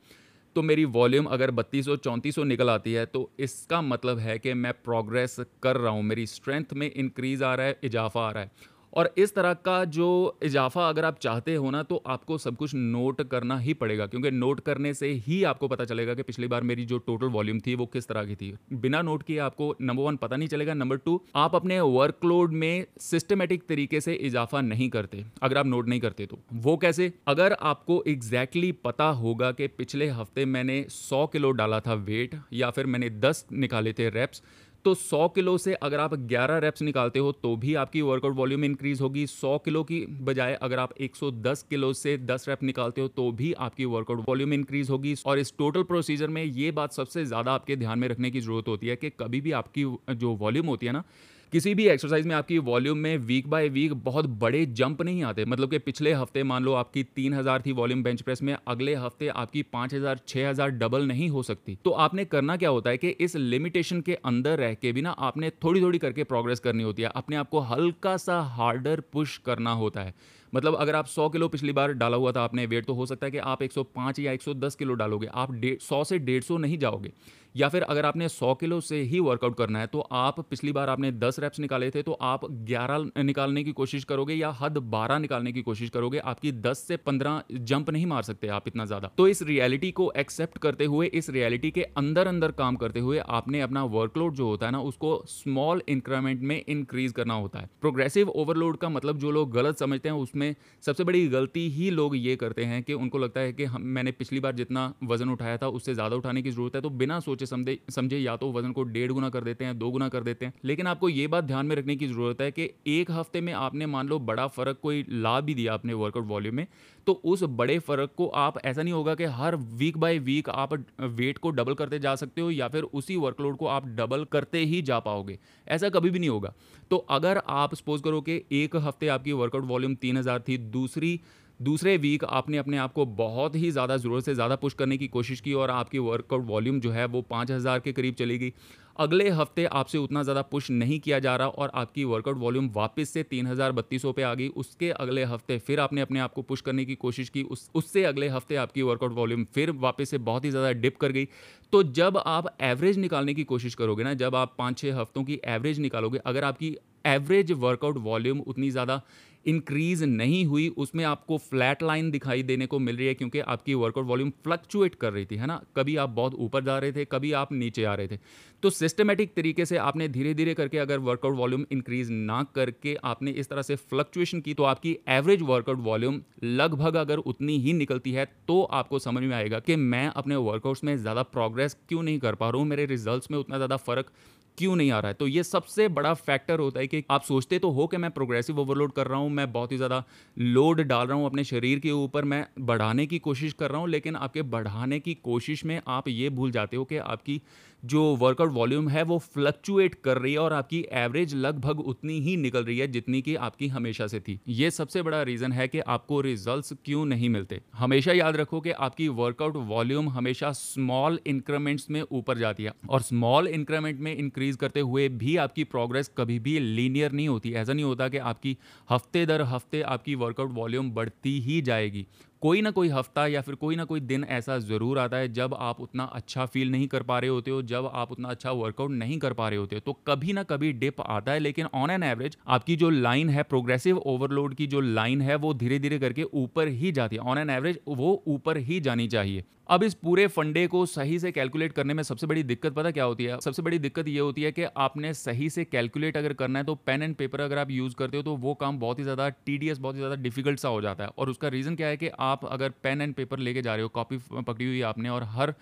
तो 0.56 0.62
मेरी 0.62 0.85
वॉल्यूम 0.87 1.26
अगर 1.26 1.50
बत्तीस 1.50 1.85
सौ 1.85 1.97
चौंतीस 1.99 2.35
सौ 2.35 2.44
निकल 2.44 2.70
आती 2.70 2.93
है 2.93 3.05
तो 3.06 3.31
इसका 3.41 3.81
मतलब 3.82 4.19
है 4.19 4.38
कि 4.38 4.55
मैं 4.55 4.73
प्रोग्रेस 4.85 5.37
कर 5.62 5.76
रहा 5.76 5.93
हूँ। 5.93 6.03
मेरी 6.05 6.26
स्ट्रेंथ 6.26 6.73
में 6.75 6.91
इंक्रीज़ 6.91 7.44
आ 7.44 7.55
रहा 7.55 7.67
है, 7.67 7.79
इजाफा 7.85 8.20
आ 8.20 8.31
रहा 8.31 8.43
है। 8.43 8.50
और 8.93 9.12
इस 9.19 9.35
तरह 9.35 9.52
का 9.55 9.85
जो 9.87 10.38
इजाफा 10.43 10.88
अगर 10.88 11.05
आप 11.05 11.19
चाहते 11.19 11.55
हो 11.55 11.70
ना 11.70 11.82
तो 11.82 12.02
आपको 12.06 12.38
सब 12.38 12.56
कुछ 12.56 12.75
नोट 12.75 13.23
करना 13.23 13.58
ही 13.58 13.75
पड़ेगा, 13.75 14.06
क्योंकि 14.06 14.31
नोट 14.31 14.61
करने 14.61 14.93
से 14.94 15.08
ही 15.26 15.43
आपको 15.44 15.69
पता 15.69 15.85
चलेगा 15.85 16.14
कि 16.14 16.23
पिछली 16.23 16.46
बार 16.46 16.62
मेरी 16.62 16.85
जो 16.85 16.99
टोटल 17.00 17.26
वॉल्यूम 17.29 17.61
थी, 17.61 17.75
वो 17.75 17.87
किस 17.87 18.08
तरह 18.08 18.25
की 18.25 18.37
थी। 18.37 18.55
बिना 18.75 19.02
नोट 19.02 19.23
किए 19.23 19.38
आपको 19.40 19.75
नंबर 19.81 20.02
वन 20.02 20.17
पता 20.17 20.37
नहीं 20.37 20.49
चलेगा 20.49 20.75
नंबर 20.75 20.96
टू 20.99 21.20
आप 21.37 21.55
अपने 21.55 21.81
वर्कलोड 21.81 22.52
में 22.55 22.87
सिस्टमेटिक 23.00 23.67
तरीके 23.69 24.00
से 24.00 24.14
इजाफा 24.14 24.61
नहीं 24.62 24.88
करते, 24.91 25.25
अगर 25.43 25.58
आप 25.58 25.67
नोट 25.67 25.88
नहीं 25.88 26.00
करते 26.00 26.26
तो। 26.26 26.38
वो 26.55 26.76
कैसे? 26.76 27.12
अगर 27.29 27.56
आपको 27.62 28.02
एग्जैक्टली 28.06 28.61
exactly 28.61 28.84
पता 28.84 29.05
होगा 29.17 29.50
कि 29.52 29.67
पिछले 29.69 30.06
हफ़्ते 30.08 30.44
मैंने 30.46 30.84
सौ 30.91 31.26
किलो 31.26 31.50
डाला 31.52 31.81
था 31.81 31.94
वेट 31.94 32.34
या 32.52 32.70
फिर 32.70 32.87
मैंने 32.87 33.11
दस 33.11 33.44
निकाले 33.55 33.93
थे 33.93 34.08
रेप्स 34.11 34.43
तो 34.85 34.95
100 34.95 35.27
किलो 35.29 35.57
से 35.59 35.73
अगर 35.75 36.01
आप 36.01 36.15
11 36.29 36.59
रेप्स 36.61 36.83
निकालते 36.83 37.19
हो 37.19 37.33
तो 37.35 37.55
भी 37.57 37.75
आपकी 37.77 38.01
वर्कआउट 38.03 38.35
वॉल्यूम 38.37 38.65
इंक्रीज 38.65 39.01
होगी। 39.01 39.27
100 39.27 39.59
किलो 39.65 39.83
की 39.85 40.05
बजाय 40.23 40.55
अगर 40.63 40.79
आप 40.79 40.93
110 41.01 41.63
किलो 41.71 41.93
से 41.93 42.17
10 42.27 42.49
रेप 42.49 42.63
निकालते 42.63 43.01
हो 43.01 43.09
तो 43.09 43.31
भी 43.33 43.53
आपकी 43.61 43.85
वर्कआउट 43.87 44.25
वॉल्यूम 44.29 44.53
इंक्रीज 44.55 44.91
होगी। 44.91 45.15
और 45.27 45.39
इस 45.39 45.53
टोटल 45.59 45.83
प्रोसीजर 45.85 46.29
में 46.29 46.43
ये 46.43 46.71
बात 46.73 46.93
सबसे 46.93 47.25
ज़्यादा 47.25 47.53
आपके 47.53 47.77
ध्यान 47.77 47.99
में 47.99 48.09
रखने 48.09 48.31
की 48.31 48.41
ज़रूरत 48.41 48.69
होती 48.69 48.87
है 48.87 48.97
कि 48.97 49.11
कभी 49.21 49.41
भी 49.41 49.53
आपकी, 49.55 49.85
जो 50.11 50.35
वॉल्यूम 50.37 50.67
होती 50.67 50.87
है 50.87 50.93
ना 50.93 51.05
किसी 51.53 51.75
भी 51.75 51.87
एक्सरसाइज 51.89 52.27
में 52.27 52.35
आपकी 52.35 52.56
वॉल्यूम 52.61 52.99
में 52.99 53.17
वीक 53.19 53.47
बाय 53.49 53.69
वीक 53.69 53.93
बहुत 54.05 54.27
बड़े 54.41 54.65
जंप 54.69 55.00
नहीं 55.03 55.23
आते। 55.25 55.45
मतलब 55.45 55.71
कि 55.71 55.79
पिछले 55.79 56.12
हफ़्ते 56.12 56.43
मान 56.43 56.65
लो 56.65 56.73
आपकी 56.73 57.03
तीन 57.06 57.35
हज़ार 57.35 57.62
थी 57.67 57.73
वॉल्यूम 57.73 58.03
बेंच 58.03 58.23
प्रेस 58.23 58.43
में, 58.43 58.56
अगले 58.69 58.95
हफ़्ते 58.95 59.29
आपकी 59.29 59.62
पाँच 59.62 59.95
हज़ार, 59.95 60.21
छह 60.29 60.49
हज़ार 60.49 60.71
डबल 60.73 61.06
नहीं 61.06 61.29
हो 61.29 61.43
सकती। 61.43 61.79
तो 61.85 61.91
आपने 61.91 62.25
करना 62.25 62.56
क्या 62.56 62.71
होता 62.71 62.91
है 62.91 62.97
कि 62.97 63.09
इस 63.11 63.37
लिमिटेशन 63.37 64.00
के 64.00 64.15
अंदर 64.15 64.59
रह 64.59 64.75
के 64.75 64.93
भी 64.93 65.03
ना 65.03 65.11
आपने 65.11 65.50
थोड़ी 65.65 65.83
थोड़ी 65.83 65.99
करके 65.99 66.25
प्रोग्रेस 66.25 66.61
करनी 66.61 66.83
होती 66.83 67.03
है। 67.03 67.11
अपने 67.15 67.37
आपको 67.37 67.61
हल्का 67.62 68.17
सा 68.17 68.41
हार्डर 68.51 69.01
पुश 69.12 69.37
करना 69.47 69.73
होता 69.75 70.01
है। 70.01 70.15
मतलब 70.53 70.75
अगर 70.77 70.97
आप 70.97 71.06
100 71.06 71.29
किलो 71.29 71.49
पिछली 71.49 71.73
बार 71.73 71.93
डाला 71.95 72.17
हुआ 72.17 72.33
था 72.33 72.43
आपने 72.43 72.67
वेट 72.67 72.87
तो 72.87 72.95
हो 72.95 73.06
सकता 73.06 73.27
है 73.27 73.31
कि 73.31 73.39
आप 73.41 73.62
105 73.62 74.19
या 74.19 74.33
110 74.33 74.75
किलो 74.75 74.95
डालोगे। 74.95 75.27
आप 75.29 75.61
सौ 75.83 76.05
से 76.05 76.19
डेढ़ 76.21 76.43
सौ 76.43 76.56
नहीं 76.59 76.79
जाओगे। 76.79 77.12
या 77.55 77.69
फिर 77.69 77.83
अगर 77.83 78.06
आपने 78.06 78.29
100 78.29 78.55
किलो 78.55 78.81
से 78.81 79.00
ही 79.03 79.21
वर्कआउट 79.21 79.56
करना 79.56 79.79
है 79.79 79.87
तो 79.87 80.00
आप 80.00 80.39
पिछली 80.41 80.73
बार 80.73 80.89
आपने 80.89 81.11
10 81.12 81.39
रेप्स 81.39 81.61
निकाले 81.61 81.91
थे 81.91 82.03
तो 82.03 82.12
आप 82.23 82.45
11 82.67 83.06
निकालने 83.19 83.62
की 83.65 83.73
कोशिश 83.73 84.05
करोगे 84.05 84.35
या 84.35 84.50
हद 84.50 84.79
12 84.91 85.19
निकालने 85.19 85.53
की 85.53 85.62
कोशिश 85.62 85.91
करोगे। 85.91 86.19
आपकी 86.21 86.53
10 86.61 86.79
से 86.79 86.97
15 86.99 87.43
जंप 87.53 87.91
नहीं 87.91 88.06
मार 88.06 88.23
सकते 88.23 88.49
आप 88.49 88.65
इतना 88.67 88.85
ज़्यादा। 88.85 89.11
तो 89.19 89.29
इस 89.29 89.43
रियलिटी 89.43 89.91
को 89.93 90.11
एक्सेप्ट 90.17 90.59
करते 90.59 90.85
हुए, 90.85 91.06
इस 91.09 91.31
रियलिटी 91.31 91.71
के 91.71 91.83
अंदर 91.83 92.27
अंदर 92.27 92.53
काम 92.53 92.77
करते 92.77 93.01
हुए 93.01 93.19
आपने 93.31 93.61
अपना 93.61 93.85
वर्कलोड 93.87 94.35
जो 94.35 94.47
होता 94.47 94.67
है 94.67 94.73
ना, 94.73 94.81
उसको 94.81 95.23
स्मॉल 95.29 95.83
इंक्रीमेंट 95.89 96.43
में 96.43 96.62
इंक्रीज 96.69 97.12
करना 97.12 97.35
होता 97.37 97.59
है। 97.59 97.71
प्रोग्रेसिव 97.81 98.29
ओवरलोड 98.31 98.77
का 98.77 98.89
मतलब 98.91 99.19
जो 99.19 99.31
लोग 99.31 99.53
गलत 99.53 99.79
समझते 99.79 100.09
हैं, 100.09 100.17
उसमें 100.19 100.38
सबसे 100.82 101.05
बड़ी 101.05 101.26
गलती 101.29 101.69
ही 101.70 101.90
लोग 101.90 102.17
ये 102.17 102.37
करते 102.37 102.64
हैं 102.64 102.82
कि 102.82 102.94
उनको 102.94 103.19
लगता 103.19 103.40
है 103.40 103.52
कि 103.52 103.64
हम, 103.64 103.82
मैंने 103.82 104.12
पिछली 104.12 104.40
बार 104.40 104.55
जितना 104.55 104.93
वज़न 105.05 105.29
उठाया 105.29 105.56
था, 105.56 105.69
उससे 105.69 105.94
ज़्यादा 105.94 106.17
उठाने 106.17 106.43
की 106.43 106.50
ज़रूरत 106.50 106.75
है। 106.75 106.81
तो 106.81 106.90
बिना 106.93 107.19
सोचे 107.20 107.46
समझे 107.46 107.79
समझे 107.90 108.19
या 108.19 108.37
तो 108.37 108.50
वज़न 108.52 108.73
को 108.73 108.82
डेढ़ 108.85 109.12
गुना 109.12 109.29
कर 109.29 109.44
देते 109.44 109.64
हैं, 109.64 109.79
दो 109.79 109.90
गुना 109.90 110.08
कर 110.08 110.23
देते 110.23 110.46
हैं। 110.46 110.52
लेकिन 110.64 110.87
आपको 110.87 111.08
ये 111.08 111.26
बात 111.26 111.44
ध्यान 111.44 111.67
में 111.67 111.76
रखने 111.76 111.96
की 111.96 112.06
ज़रूरत 112.08 112.40
है 112.40 112.50
कि 112.50 112.70
एक 112.88 113.11
हफ़्ते 113.11 113.40
में 113.40 113.52
आपने 113.55 113.87
मान 113.88 114.08
लो 114.08 114.19
बड़ा 114.20 114.46
फ़र्क 114.49 114.79
कोई 114.82 115.05
लाभ 115.11 115.44
भी 115.44 115.55
दिया 115.55 115.75
अपने 115.75 115.94
वर्कआउट 115.94 116.26
वॉल्यूम 116.26 116.55
में 116.55 116.67
तो 117.06 117.12
उस 117.25 117.43
बड़े 117.43 117.79
फ़र्क 117.79 118.11
को 118.17 118.26
आप, 118.29 118.58
ऐसा 118.58 118.82
नहीं 118.82 118.93
होगा 118.94 119.14
कि 119.14 119.25
हर 119.26 119.56
वीक 119.56 119.96
बाय 119.99 120.19
वीक 120.20 120.49
आप 120.50 120.73
वेट 121.00 121.38
को 121.38 121.50
डबल 121.50 121.75
करते 121.75 121.99
जा 121.99 122.14
सकते 122.17 122.41
हो 122.41 122.50
या 122.50 122.69
फिर 122.69 122.82
उसी 122.93 123.17
वर्कलोड 123.19 123.56
को 123.56 123.67
आप 123.69 123.87
डबल 123.91 124.25
करते 124.32 124.58
ही 124.61 124.81
जा 124.82 124.99
पाओगे। 125.00 125.38
ऐसा 125.67 125.88
कभी 125.88 126.11
भी 126.11 126.19
नहीं 126.19 126.31
होगा। 126.31 126.52
तो 126.91 126.96
अगर 127.11 127.41
आप 127.49 127.75
सपोज़ 127.75 128.02
करो 128.02 128.20
कि 128.20 128.41
एक 128.52 128.76
हफ़्ते 128.76 129.08
आपकी 129.08 129.32
वर्कआउट 129.34 129.64
वॉल्यूम 129.64 129.94
तीन 129.96 130.20
हज़ार 130.29 130.41
थी। 130.49 130.57
दूसरी, 130.71 131.21
दूसरे 131.61 131.97
वीक 131.99 132.25
आपने 132.27 132.59
अपने 132.59 132.77
आप 132.79 132.93
को 132.93 133.05
बहुत 133.17 133.55
ही 133.57 133.71
ज़्यादा 133.71 133.97
ज़रूरत 133.97 134.25
से 134.25 134.35
ज़्यादा 134.35 134.57
पुश 134.57 134.75
करने 134.75 134.97
की 134.99 135.07
कोशिश 135.11 135.41
की 135.41 135.53
और 135.55 135.71
आपकी 135.73 135.99
वर्कआउट 136.01 136.45
वॉल्यूम 136.47 136.81
जो 136.81 136.91
है 136.91 137.07
वो 137.07 137.23
पाँच 137.31 137.51
हज़ार 137.51 137.81
के 137.81 137.93
करीब 137.93 138.15
चली 138.15 138.39
गई। 138.39 138.53
अगले 138.99 139.29
हफ़्ते 139.31 139.65
आपसे 139.73 139.99
उतना 139.99 140.23
ज़्यादा 140.23 140.43
पुश 140.45 140.71
नहीं 140.73 140.99
किया 141.01 141.19
जा 141.19 141.35
रहा 141.37 141.49
और 141.49 141.71
आपकी 141.75 142.05
वर्कआउट 142.05 142.37
वॉल्यूम 142.39 142.69
वापस 142.75 143.11
से 143.11 143.23
तीन 143.25 143.47
हज़ार 143.47 143.73
बत्तीसों 143.73 144.13
पे 144.13 144.23
आ 144.23 144.33
गई। 144.35 144.49
उसके 144.57 144.91
अगले 144.93 145.25
हफ़्ते 145.25 145.59
फिर 145.61 145.81
आपने 145.81 146.01
अपने 146.01 146.21
आप 146.21 146.33
को 146.33 146.43
पुश 146.43 146.61
करने 146.61 146.85
की 146.85 146.95
कोशिश 146.97 147.29
की। 147.29 147.43
उस, 147.45 147.71
उससे 147.75 148.05
अगले 148.05 148.29
हफ़्ते 148.29 148.57
आपकी 148.57 148.83
वर्कआउट 148.83 149.13
वॉल्यूम 149.13 149.45
फिर 149.55 149.71
वापस 149.79 150.11
से 150.11 150.19
बहुत 150.21 150.45
ही 150.45 150.51
ज़्यादा 150.51 150.73
डिप 150.75 150.97
कर 150.97 151.13
गई। 151.13 151.29
तो 151.73 151.83
जब 151.93 152.19
आप 152.19 152.57
एवरेज 152.63 152.99
निकालने 152.99 153.35
की 153.35 153.45
कोशिश 153.47 153.75
करोगे 153.75 154.05
ना, 154.05 154.15
जब 154.17 154.35
आप 154.37 154.55
पाँच 154.59 154.79
छः 154.79 155.01
हफ्तों 155.01 155.25
की 155.25 155.41
एवरेज 155.47 155.79
निकालोगे, 155.81 156.19
अगर 156.25 156.45
आपकी 156.45 156.77
एवरेज 157.07 157.53
वर्कआउट 157.55 157.97
वॉल्यूम 158.01 158.41
उतनी 158.43 158.71
ज़्यादा 158.71 159.03
इंक्रीज 159.49 160.03
नहीं 160.05 160.45
हुई, 160.47 160.69
उसमें 160.69 161.05
आपको 161.05 161.39
फ्लैट 161.41 161.83
लाइन 161.83 162.11
दिखाई 162.11 162.43
देने 162.43 162.67
को 162.67 162.79
मिल 162.79 162.97
रही 162.97 163.06
है 163.06 163.15
क्योंकि 163.15 163.41
आपकी 163.41 163.75
वर्कआउट 163.77 164.06
वॉल्यूम 164.06 164.31
फ्लक्चुएट 164.45 164.95
कर 164.95 165.12
रही 165.12 165.27
थी, 165.27 165.37
है 165.37 165.47
ना? 165.47 165.61
कभी 165.77 165.97
आप 165.97 166.11
बहुत 166.11 166.35
ऊपर 166.37 166.65
जा 166.65 166.79
रहे 166.79 166.93
थे, 166.93 167.05
कभी 167.05 167.33
आप 167.35 167.53
नीचे 167.53 167.85
आ 167.85 167.95
रहे 167.95 168.09
थे। 168.09 168.19
तो 168.62 168.71
सिस्टमेटिक 168.71 169.35
तरीके 169.35 169.65
से 169.65 169.77
आपने 169.79 170.09
धीरे 170.09 170.33
धीरे 170.35 170.55
करके 170.55 170.79
अगर 170.79 170.99
वर्कआउट 171.00 171.37
वॉल्यूम 171.37 171.65
इंक्रीज 171.73 172.11
ना 172.11 172.43
करके 172.55 172.97
आपने 173.05 173.31
इस 173.33 173.49
तरह 173.49 173.62
से 173.62 173.77
फ्लक्चुएशन 173.77 174.41
की 174.41 174.55
तो 174.55 174.62
आपकी 174.65 174.97
एवरेज 175.09 175.43
वर्कआउट 175.43 175.81
वॉल्यूम 175.81 176.21
लगभग 176.44 176.97
अगर 176.97 177.19
उतनी 177.27 177.59
ही 177.59 177.73
निकलती 177.73 178.12
है 178.12 178.25
तो 178.49 178.62
आपको 178.62 178.99
समझ 178.99 179.23
में 179.23 179.37
आएगा 179.37 179.59
कि 179.61 179.77
मैं 179.77 180.06
अपने 180.09 180.37
वर्कआउट्स 180.39 180.85
में 180.85 180.97
ज़्यादा 180.97 181.23
प्रोग्रेस 181.29 181.77
क्यों 181.89 182.03
नहीं 182.03 182.19
कर 182.19 182.35
पा 182.35 182.51
रहा 182.51 182.59
हूँ, 182.59 182.67
मेरे 182.67 182.87
रिज़ल्ट 182.87 183.31
में 183.31 183.39
उतना 183.39 183.56
ज़्यादा 183.56 183.77
फ़र्क 183.79 184.12
क्यों 184.58 184.76
नहीं 184.76 184.90
आ 184.90 184.99
रहा 185.00 185.08
है? 185.08 185.14
तो 185.14 185.26
ये 185.26 185.43
सबसे 185.43 185.88
बड़ा 185.90 186.12
फैक्टर 186.16 186.58
होता 186.58 186.81
है 186.81 186.87
कि 186.87 187.02
आप 187.10 187.22
सोचते 187.22 187.58
तो 187.58 187.70
हो 187.70 187.87
कि 187.87 187.96
मैं 187.96 188.10
प्रोग्रेसिव 188.10 188.58
ओवरलोड 188.60 188.93
कर 188.93 189.06
रहा 189.06 189.19
हूँ, 189.19 189.31
मैं 189.31 189.50
बहुत 189.52 189.72
ही 189.72 189.76
ज़्यादा 189.76 190.02
लोड 190.37 190.81
डाल 190.82 191.06
रहा 191.06 191.16
हूँ 191.16 191.26
अपने 191.26 191.44
शरीर 191.44 191.78
के 191.78 191.90
ऊपर, 191.93 192.25
मैं 192.25 192.46
बढ़ाने 192.60 193.06
की 193.06 193.19
कोशिश 193.20 193.52
कर 193.52 193.70
रहा 193.70 193.81
हूँ, 193.81 193.88
लेकिन 193.88 194.16
आपके 194.16 194.43
बढ़ाने 194.44 195.00
की 195.00 195.14
कोशिश 195.14 195.64
में 195.64 195.81
आप 195.88 196.08
ये 196.08 196.28
भूल 196.31 196.50
जाते 196.50 196.76
हो 196.76 196.84
कि 196.84 196.96
आपकी 196.96 197.40
जो 197.83 198.03
वर्कआउट 198.17 198.53
वॉल्यूम 198.53 198.89
है, 198.89 199.03
वो 199.03 199.19
फ्लक्चुएट 199.19 199.95
कर 199.95 200.19
रही 200.19 200.33
है 200.33 200.39
और 200.39 200.53
आपकी 200.53 200.85
एवरेज 200.93 201.35
लगभग 201.35 201.81
उतनी 201.81 202.19
ही 202.21 202.37
निकल 202.37 202.65
रही 202.65 202.79
है 202.79 202.87
जितनी 202.89 203.21
कि 203.23 203.35
आपकी 203.37 203.69
हमेशा 203.69 204.07
से 204.07 204.21
थी। 204.21 204.39
ये 204.49 204.71
सबसे 204.71 205.03
बड़ा 205.03 205.23
रीज़न 205.23 205.53
है 205.53 205.67
कि 205.69 205.81
आपको 205.81 206.21
रिजल्ट्स 206.21 206.73
क्यों 206.85 207.05
नहीं 207.07 207.29
मिलते। 207.29 207.61
हमेशा 207.75 208.13
याद 208.13 208.37
रखो 208.37 208.61
कि 208.61 208.71
आपकी 208.71 209.09
वर्कआउट 209.09 209.57
वॉल्यूम 209.69 210.09
हमेशा 210.09 210.53
स्मॉल 210.53 211.19
इंक्रीमेंट्स 211.27 211.91
में 211.91 212.03
ऊपर 212.03 212.39
जाती 212.39 212.65
है 212.65 212.73
और 212.91 213.03
स्मॉल 213.03 213.47
इंक्रीमेंट 213.49 214.01
में 214.01 214.15
इंक्रीज 214.17 214.57
करते 214.57 214.81
हुए 214.81 215.09
भी 215.09 215.37
आपकी 215.37 215.65
प्रोग्रेस 215.65 216.11
कभी 216.19 216.39
भी 216.39 216.59
लीनियर 216.59 217.13
नहीं 217.13 217.29
होती। 217.29 217.53
ऐसा 217.53 217.73
नहीं 217.73 217.85
होता 217.85 218.09
कि 218.09 218.19
आपकी 218.19 218.57
हफ़्ते 218.91 219.25
दर 219.27 219.43
हफ़्ते 219.43 219.83
आपकी 219.83 220.15
वर्कआउट 220.15 220.53
वॉल्यूम 220.53 220.91
बढ़ती 220.91 221.39
ही 221.41 221.61
जाएगी। 221.63 222.07
कोई 222.43 222.61
ना 222.62 222.70
कोई 222.70 222.88
हफ़्ता 222.88 223.26
या 223.26 223.40
फिर 223.40 223.55
कोई 223.55 223.76
ना 223.76 223.85
कोई 223.85 224.00
दिन 224.00 224.25
ऐसा 224.26 224.58
ज़रूर 224.61 224.99
आता 224.99 225.17
है 225.17 225.32
जब 225.32 225.55
आप 225.56 225.81
उतना 225.81 226.05
अच्छा 226.14 226.44
फील 226.46 226.70
नहीं 226.70 226.87
कर 226.88 227.02
पा 227.02 227.19
रहे 227.19 227.31
होते 227.31 227.50
हो, 227.50 227.61
जब 227.62 227.90
आप 227.93 228.12
उतना 228.12 228.29
अच्छा 228.29 228.50
वर्कआउट 228.52 228.90
नहीं 228.93 229.19
कर 229.19 229.32
पा 229.32 229.49
रहे 229.49 229.58
होते 229.58 229.76
हो 229.76 229.81
तो 229.87 229.93
कभी 230.06 230.32
ना 230.32 230.43
कभी 230.44 230.73
डिप 230.75 231.00
आता 231.00 231.32
है, 231.32 231.38
लेकिन 231.38 231.67
ऑन 231.75 231.90
एन 231.90 232.02
एवरेज 232.02 232.37
आपकी 232.49 232.76
जो 232.76 232.90
लाइन 232.90 233.29
है 233.31 233.43
प्रोग्रेसिव 233.44 233.99
ओवरलोड 233.99 234.55
की 234.55 234.67
जो 234.67 234.81
लाइन 234.81 235.20
है, 235.23 235.35
वो 235.37 235.55
धीरे 235.55 235.79
धीरे 235.79 235.99
करके 235.99 236.23
ऊपर 236.25 236.69
ही 236.70 236.93
जाती 236.93 237.17
है। 237.17 237.23
ऑन 237.23 237.38
एन 237.38 237.50
एवरेज 237.50 237.79
वो 237.88 238.23
ऊपर 238.29 238.56
ही 238.58 238.81
जानी 238.81 239.08
चाहिए। 239.08 239.44
अब 239.69 239.82
इस 239.82 239.94
पूरे 239.94 240.26
फंडे 240.26 240.67
को 240.67 240.84
सही 240.87 241.19
से 241.19 241.31
कैलकुलेट 241.32 241.73
करने 241.73 241.94
में 241.94 242.02
सबसे 242.02 242.26
बड़ी 242.26 242.43
दिक्कत 242.43 242.73
पता 242.75 242.91
क्या 242.91 243.05
होती 243.05 243.25
है? 243.25 243.38
सबसे 243.41 243.62
बड़ी 243.62 243.79
दिक्कत 243.79 244.08
ये 244.08 244.19
होती 244.20 244.43
है 244.43 244.52
कि 244.52 244.64
आपने 244.76 245.12
सही 245.14 245.49
से 245.50 245.64
कैलकुलेट 245.64 246.17
अगर 246.17 246.32
करना 246.34 246.58
है 246.58 246.64
तो 246.64 246.75
पेन 246.76 247.02
एंड 247.02 247.14
पेपर 247.17 247.41
अगर 247.41 247.58
आप 247.58 247.70
यूज़ 247.70 247.94
करते 247.96 248.17
हो 248.17 248.23
तो 248.23 248.37
वो 248.37 248.55
काम 248.56 248.79
बहुत 248.79 248.99
ही 248.99 249.05
ज़्यादा 249.05 249.29
टीडीएस 249.29 249.79
बहुत 249.79 249.94
ही 249.94 250.00
ज़्यादा 250.00 250.17
डिफ़िकल्ट 250.19 250.58
सा 250.58 250.69
हो 250.69 250.81
जाता 250.82 251.05
है। 251.05 251.11
और 251.19 251.31
उसका 251.31 251.48
रीज़न 251.48 251.77
क्या 251.77 251.89
है 251.89 251.96
कि 251.96 252.08
आप 252.29 252.44
अगर 252.47 252.70
पेन 252.82 253.03
एंड 253.03 253.15
पेपर 253.15 253.39
लेके 253.39 253.63
जा 253.63 253.75
रहे 253.75 253.82
हो 253.82 253.89
कॉपी 253.99 254.19
पकड़ी 254.32 254.65
हुई 254.65 254.81
आपने 254.89 255.08
और 255.08 255.25
हर 255.37 255.55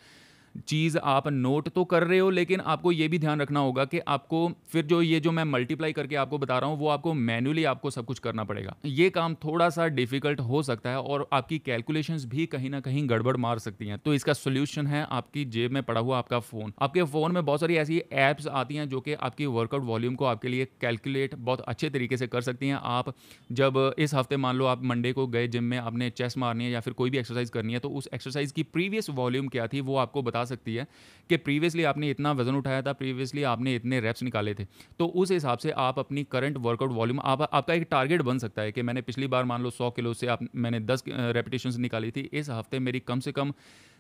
चीज़ 0.59 0.99
आप 0.99 1.29
नोट 1.29 1.69
तो 1.69 1.85
कर 1.85 2.05
रहे 2.05 2.19
हो, 2.19 2.31
लेकिन 2.31 2.61
आपको 2.63 2.93
ये 2.93 3.09
भी 3.09 3.19
ध्यान 3.19 3.41
रखना 3.41 3.61
होगा 3.61 3.85
कि 3.85 3.99
आपको 4.09 4.51
फिर 4.69 4.85
जो 4.87 5.01
ये 5.03 5.21
जो 5.21 5.33
मैं 5.33 5.45
मल्टीप्लाई 5.47 5.93
करके 5.93 6.17
आपको 6.17 6.39
बता 6.39 6.59
रहा 6.59 6.71
हूँ, 6.71 6.79
वो 6.79 6.89
आपको 6.89 7.15
मैनुअली 7.15 7.65
आपको 7.65 7.91
सब 7.91 8.05
कुछ 8.07 8.19
करना 8.19 8.45
पड़ेगा। 8.45 8.77
ये 8.87 9.09
काम 9.11 9.35
थोड़ा 9.37 9.69
सा 9.71 9.87
डिफ़िकल्ट 9.89 10.41
हो 10.43 10.63
सकता 10.63 10.91
है 10.91 11.01
और 11.01 11.29
आपकी 11.33 11.59
कैलकुलेशंस 11.61 12.25
भी 12.27 12.47
कहीं 12.47 12.71
ना 12.71 12.81
कहीं 12.81 13.09
गड़बड़ 13.11 13.37
मार 13.39 13.59
सकती 13.59 13.87
हैं। 13.87 13.99
तो 13.99 14.15
इसका 14.15 14.33
सोल्यूशन 14.35 14.87
है 14.87 15.07
आपकी 15.11 15.45
जेब 15.47 15.73
में 15.73 15.83
पड़ा 15.83 16.01
हुआ 16.01 16.19
आपका 16.19 16.39
फ़ोन 16.41 16.73
आपके 16.83 17.03
फ़ोन 17.05 17.33
में 17.33 17.45
बहुत 17.45 17.61
सारी 17.61 17.77
ऐसी 17.77 17.99
ऐप्स 18.13 18.47
आती 18.49 18.77
हैं 18.77 18.89
जो 18.89 19.01
कि 19.01 19.13
आपकी 19.15 19.47
वर्कआउट 19.49 19.85
वॉल्यूम 19.85 20.15
को 20.15 20.25
आपके 20.27 20.49
लिए 20.49 20.65
कैलकुलेट 20.81 21.35
बहुत 21.37 21.61
अच्छे 21.63 21.91
तरीके 21.91 22.17
से 22.17 22.27
कर 22.27 22.41
सकती 22.43 22.69
हैं। 22.69 22.79
आप 22.83 23.13
जब 23.53 23.95
इस 23.99 24.15
हफ़्ते 24.15 24.37
मान 24.39 24.57
लो 24.57 24.67
आप 24.67 24.85
मंडे 24.85 25.13
को 25.13 25.27
गए 25.29 25.49
जिम 25.49 25.65
में 25.65 25.79
आपने 25.79 26.11
चेस्ट 26.13 26.39
मारनी 26.39 26.65
है 26.65 26.71
या 26.71 26.81
फिर 26.81 26.93
कोई 26.95 27.11
भी 27.11 27.19
एक्सरसाइज 27.19 27.51
करनी 27.51 27.73
है 27.73 27.79
तो 27.79 27.89
उस 27.91 28.09
एक्सरसाइज 28.15 28.53
की 28.53 28.63
प्रीवियस 28.65 29.11
वॉल्यूम 29.13 29.49
क्या 29.49 29.67
थी, 29.67 29.81
वो 29.81 29.97
आपको 29.99 30.23
बता 30.23 30.45
सकती 30.47 30.75
है 30.75 30.87
कि 31.31 31.37
प्रीवियसली 31.39 31.85
आपने 31.85 32.11
इतना 32.11 32.33
वज़न 32.33 32.55
उठाया 32.55 32.83
था 32.83 32.93
प्रीवियसली 32.93 33.43
आपने 33.45 33.75
इतने 33.75 34.01
रेप्स 34.01 34.23
निकाले 34.23 34.55
थे। 34.55 34.67
तो 34.99 35.07
उस 35.07 35.31
हिसाब 35.31 35.59
से 35.59 35.71
आप 35.71 35.99
अपनी 35.99 36.25
करंट 36.25 36.57
वर्कआउट 36.59 36.93
वॉल्यूम 36.93 37.21
आप, 37.21 37.43
आपका 37.43 37.75
एक 37.75 37.87
टारगेट 37.91 38.23
बन 38.23 38.39
सकता 38.39 38.63
है 38.63 38.73
कि 38.73 38.83
मैंने 38.83 39.03
पिछली 39.03 39.27
बार 39.27 39.45
मान 39.45 39.63
लो 39.63 39.71
सौ 39.71 39.91
किलो 39.91 40.15
से 40.15 40.27
आप, 40.27 40.47
मैंने 40.55 40.81
दस 40.83 41.05
रेपिटेशन 41.09 41.81
निकाली 41.81 42.11
थी, 42.11 42.31
इस 42.33 42.51
हफ़्ते 42.51 42.79
मेरी 42.79 43.01
कम 43.01 43.21
से 43.21 43.33
कम 43.33 43.53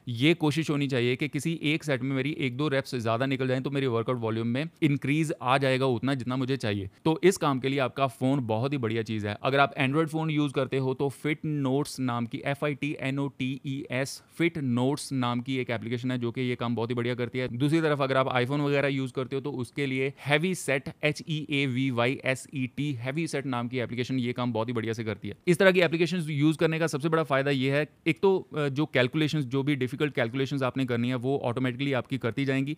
ये 0.06 0.32
कोशिश 0.34 0.68
होनी 0.70 0.86
चाहिए 0.88 1.14
कि 1.16 1.28
किसी 1.28 1.52
एक 1.64 1.84
सेट 1.84 2.02
में 2.02 2.14
मेरी 2.16 2.30
एक 2.40 2.56
दो 2.56 2.66
रेप्स 2.68 2.94
ज़्यादा 2.94 3.26
निकल 3.26 3.48
जाए 3.48 3.60
तो 3.60 3.70
मेरी 3.70 3.86
वर्कआउट 3.86 4.18
वॉल्यूम 4.20 4.46
में 4.46 4.68
इंक्रीज 4.82 5.32
आ 5.42 5.56
जाएगा 5.58 5.86
उतना 5.86 6.14
जितना 6.14 6.36
मुझे 6.36 6.56
चाहिए। 6.56 6.90
तो 7.04 7.18
इस 7.25 7.36
काम 7.36 7.60
के 7.60 7.68
लिए 7.68 7.78
आपका 7.78 8.06
फ़ोन 8.08 8.40
बहुत 8.46 8.72
ही 8.72 8.78
बढ़िया 8.78 9.02
चीज़ 9.02 9.26
है। 9.26 9.36
अगर 9.42 9.60
आप 9.60 9.75
एंड्रॉयड 9.76 10.08
फ़ोन 10.08 10.30
यूज़ 10.30 10.52
करते 10.52 10.78
हो 10.78 10.94
तो 10.94 11.08
फिट 11.08 11.40
नोट्स 11.44 11.98
नाम 12.00 12.26
की 12.26 12.42
F 12.46 12.64
I 12.64 12.75
T 12.75 12.94
N 13.00 13.18
O 13.18 13.26
T 13.28 13.50
E 13.66 13.82
S 13.92 14.22
fit 14.36 14.58
notes 14.58 15.12
नाम 15.14 15.40
की 15.40 15.56
एक 15.58 15.70
एप्लीकेशन 15.70 16.10
है 16.10 16.18
जो 16.18 16.30
कि 16.32 16.40
ये 16.40 16.54
काम 16.56 16.76
बहुत 16.76 16.90
ही 16.90 16.94
बढ़िया 16.94 17.14
करती 17.14 17.38
है। 17.38 17.48
दूसरी 17.48 17.80
तरफ़ 17.80 18.02
अगर 18.02 18.16
आप 18.16 18.28
आईफोन 18.28 18.60
वगैरह 18.60 18.88
यूज़ 18.88 19.12
करते 19.12 19.36
हो 19.36 19.42
तो 19.42 19.52
उसके 19.54 19.86
लिए 19.86 20.12
heavy 20.26 20.54
set 20.54 20.92
H 21.04 21.22
E 21.28 21.46
A 21.52 21.64
V 21.66 21.90
Y 21.92 22.18
S 22.25 22.46
E 22.54 22.66
T 22.76 22.92
heavy 22.94 23.26
set 23.26 23.46
नाम 23.46 23.68
की 23.68 23.78
एप्लीकेशन 23.78 24.18
ये 24.18 24.32
काम 24.32 24.52
बहुत 24.52 24.68
ही 24.68 24.75
बढ़िया 24.75 24.92
से 24.92 25.04
करती 25.04 25.28
है। 25.28 25.36
इस 25.46 25.58
तरह 25.58 25.72
की 25.72 25.80
एप्लीकेशन 25.80 26.25
यूज़ 26.30 26.58
करने 26.58 26.78
का 26.78 26.86
सबसे 26.86 27.08
बड़ा 27.08 27.22
फ़ायदा 27.25 27.50
ये 27.50 27.70
है। 27.72 27.86
एक 28.06 28.20
तो 28.22 28.48
जो 28.54 28.86
कैलकुलेशन 28.88 29.40
जो 29.40 29.62
भी 29.62 29.76
डिफ़िकल्ट 29.96 30.14
कैलकुलेशन 30.14 30.64
आपने 30.64 30.84
करनी 30.86 31.08
है, 31.08 31.14
वो 31.16 31.38
ऑटोमेटिकली 31.44 31.92
आपकी 31.94 32.18
करती 32.18 32.44
जाएँगी। 32.44 32.76